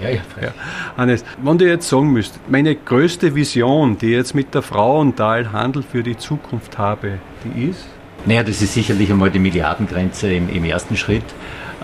Ja, 0.01 0.09
ja, 0.09 0.21
ja. 0.41 0.53
Hannes, 0.97 1.23
wenn 1.41 1.57
du 1.57 1.67
jetzt 1.67 1.87
sagen 1.87 2.11
müsst, 2.11 2.39
meine 2.49 2.75
größte 2.75 3.35
Vision, 3.35 3.97
die 3.97 4.07
ich 4.07 4.13
jetzt 4.13 4.33
mit 4.33 4.53
der 4.53 4.61
Frauenthal 4.61 5.51
Handel 5.51 5.83
für 5.83 6.03
die 6.03 6.17
Zukunft 6.17 6.77
habe, 6.77 7.19
die 7.43 7.69
ist? 7.69 7.85
Naja, 8.25 8.43
das 8.43 8.61
ist 8.61 8.73
sicherlich 8.73 9.11
einmal 9.11 9.31
die 9.31 9.39
Milliardengrenze 9.39 10.31
im, 10.33 10.49
im 10.49 10.63
ersten 10.63 10.95
Schritt. 10.95 11.25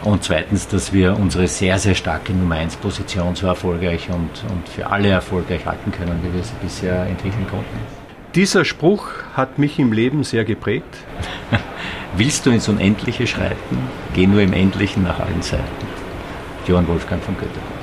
Und 0.04 0.24
zweitens, 0.24 0.67
dass 0.67 0.93
wir 0.93 1.17
unsere 1.17 1.48
sehr, 1.48 1.78
sehr 1.78 1.95
starke 1.95 2.32
Nummer 2.32 2.56
1 2.56 2.78
Position 2.78 3.36
so 3.36 3.48
erfolgreich 3.48 4.08
und, 4.10 4.30
und 4.50 4.69
für 4.69 4.88
alle 4.88 5.10
erfolgreich 5.10 5.65
halten 5.65 5.91
können, 5.91 6.19
wie 6.24 6.34
wir 6.34 6.43
sie 6.43 6.54
bisher 6.62 7.06
entwickeln 7.06 7.45
konnten. 7.50 7.78
Dieser 8.36 8.63
Spruch 8.63 9.10
hat 9.34 9.60
mich 9.60 9.80
im 9.80 9.91
Leben 9.91 10.24
sehr 10.24 10.45
geprägt. 10.45 10.98
Willst 12.15 12.45
du 12.45 12.52
ins 12.52 12.69
Unendliche 12.69 13.28
schreiten, 13.28 13.78
geh 14.13 14.28
nur 14.28 14.41
im 14.41 14.54
Endlichen 14.54 15.04
nach 15.04 15.19
allen 15.19 15.41
Seiten. 15.41 15.63
Johann 16.67 16.88
Wolfgang 16.88 17.22
von 17.22 17.36
Goethe. 17.36 17.79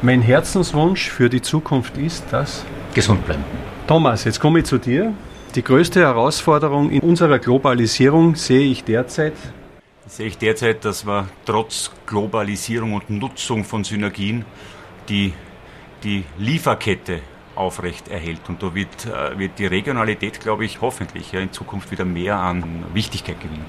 Mein 0.00 0.22
Herzenswunsch 0.22 1.10
für 1.10 1.28
die 1.28 1.42
Zukunft 1.42 1.96
ist 1.96 2.24
das? 2.30 2.64
Gesund 2.94 3.26
bleiben. 3.26 3.44
Thomas, 3.88 4.22
jetzt 4.22 4.38
komme 4.38 4.60
ich 4.60 4.66
zu 4.66 4.78
dir. 4.78 5.12
Die 5.56 5.64
größte 5.64 5.98
Herausforderung 5.98 6.90
in 6.90 7.00
unserer 7.00 7.40
Globalisierung 7.40 8.36
sehe 8.36 8.70
ich 8.70 8.84
derzeit. 8.84 9.32
Sehe 10.06 10.28
ich 10.28 10.38
derzeit, 10.38 10.84
dass 10.84 11.04
wir 11.04 11.26
trotz 11.44 11.90
Globalisierung 12.06 12.92
und 12.92 13.10
Nutzung 13.10 13.64
von 13.64 13.82
Synergien 13.82 14.44
die, 15.08 15.32
die 16.04 16.24
Lieferkette 16.38 17.18
aufrecht 17.56 18.06
erhält. 18.06 18.42
Und 18.48 18.62
da 18.62 18.72
wird, 18.76 19.04
äh, 19.04 19.36
wird 19.36 19.58
die 19.58 19.66
Regionalität, 19.66 20.38
glaube 20.38 20.64
ich, 20.64 20.80
hoffentlich 20.80 21.32
ja, 21.32 21.40
in 21.40 21.52
Zukunft 21.52 21.90
wieder 21.90 22.04
mehr 22.04 22.36
an 22.36 22.84
Wichtigkeit 22.94 23.40
gewinnen. 23.40 23.66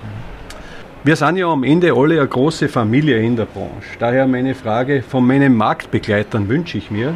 Wir 1.02 1.16
sind 1.16 1.38
ja 1.38 1.48
am 1.48 1.64
Ende 1.64 1.94
alle 1.94 2.20
eine 2.20 2.28
große 2.28 2.68
Familie 2.68 3.20
in 3.22 3.38
der 3.38 3.46
Branche. 3.46 3.88
Daher 4.00 4.28
meine 4.28 4.54
Frage, 4.54 5.02
von 5.02 5.26
meinen 5.26 5.56
Marktbegleitern 5.56 6.50
wünsche 6.50 6.78
ich 6.78 6.92
mir, 6.92 7.14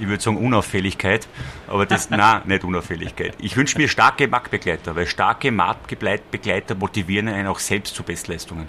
ich 0.00 0.08
würde 0.08 0.20
sagen 0.20 0.38
Unauffälligkeit, 0.38 1.28
aber 1.68 1.86
das, 1.86 2.10
nein, 2.10 2.42
nicht 2.46 2.64
Unauffälligkeit. 2.64 3.34
Ich 3.38 3.56
wünsche 3.56 3.78
mir 3.78 3.86
starke 3.86 4.26
Marktbegleiter, 4.26 4.96
weil 4.96 5.06
starke 5.06 5.52
Marktbegleiter 5.52 6.74
motivieren 6.74 7.28
einen 7.28 7.46
auch 7.46 7.60
selbst 7.60 7.94
zu 7.94 8.02
Bestleistungen. 8.02 8.66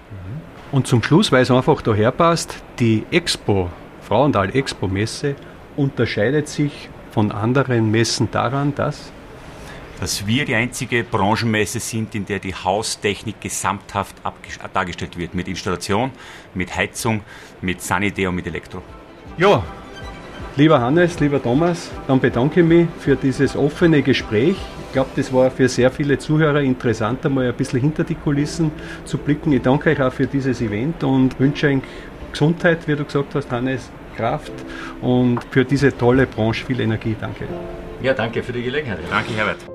Und 0.72 0.86
zum 0.86 1.02
Schluss, 1.02 1.32
weil 1.32 1.42
es 1.42 1.50
einfach 1.50 1.82
daher 1.82 2.12
passt, 2.12 2.62
die 2.78 3.08
Expo, 3.10 3.72
Frauenthal 4.02 4.56
Expo 4.56 4.88
Messe, 4.88 5.34
unterscheidet 5.78 6.48
sich 6.48 6.90
von 7.10 7.32
anderen 7.32 7.90
Messen 7.90 8.30
daran, 8.30 8.76
dass 8.76 9.12
dass 10.06 10.28
wir 10.28 10.46
die 10.46 10.54
einzige 10.54 11.04
Branchenmesse 11.04 11.80
sind, 11.80 12.14
in 12.14 12.28
der 12.28 12.38
die 12.38 12.54
Haustechnik 12.54 13.42
gesamthaft 13.42 14.16
dargestellt 14.72 15.18
wird. 15.18 15.34
Mit 15.34 15.48
Installation, 15.48 16.12
mit 16.54 16.78
Heizung, 16.78 17.22
mit 17.60 17.82
Sanitär 17.82 18.30
und 18.30 18.36
mit 18.36 18.46
Elektro. 18.46 18.84
Ja, 19.40 19.64
lieber 20.58 20.80
Hannes, 20.80 21.20
lieber 21.20 21.42
Thomas, 21.42 21.90
dann 22.06 22.20
bedanke 22.20 22.60
ich 22.60 22.68
mich 22.68 22.88
für 23.00 23.16
dieses 23.16 23.56
offene 23.56 24.04
Gespräch. 24.04 24.56
Ich 24.86 24.94
glaube, 24.94 25.10
das 25.16 25.34
war 25.34 25.50
für 25.50 25.68
sehr 25.68 25.90
viele 25.90 26.20
Zuhörer 26.20 26.62
interessant, 26.62 27.26
einmal 27.26 27.48
ein 27.48 27.56
bisschen 27.56 27.82
hinter 27.82 28.04
die 28.04 28.14
Kulissen 28.14 28.72
zu 29.06 29.18
blicken. 29.18 29.54
Ich 29.54 29.64
danke 29.64 29.90
euch 29.90 30.00
auch 30.00 30.14
für 30.14 30.28
dieses 30.28 30.62
Event 30.62 31.04
und 31.04 31.40
wünsche 31.40 31.66
euch 31.66 31.80
Gesundheit, 32.32 32.88
wie 32.88 32.96
du 32.96 33.06
gesagt 33.06 33.34
hast, 33.34 33.52
Hannes, 33.52 33.90
Kraft 34.16 34.54
und 35.02 35.40
für 35.50 35.66
diese 35.66 35.98
tolle 35.98 36.28
Branche 36.28 36.64
viel 36.64 36.80
Energie. 36.80 37.16
Danke. 37.20 37.48
Ja, 38.04 38.14
danke 38.14 38.44
für 38.44 38.54
die 38.54 38.62
Gelegenheit. 38.62 39.00
Danke, 39.10 39.34
Herbert. 39.34 39.75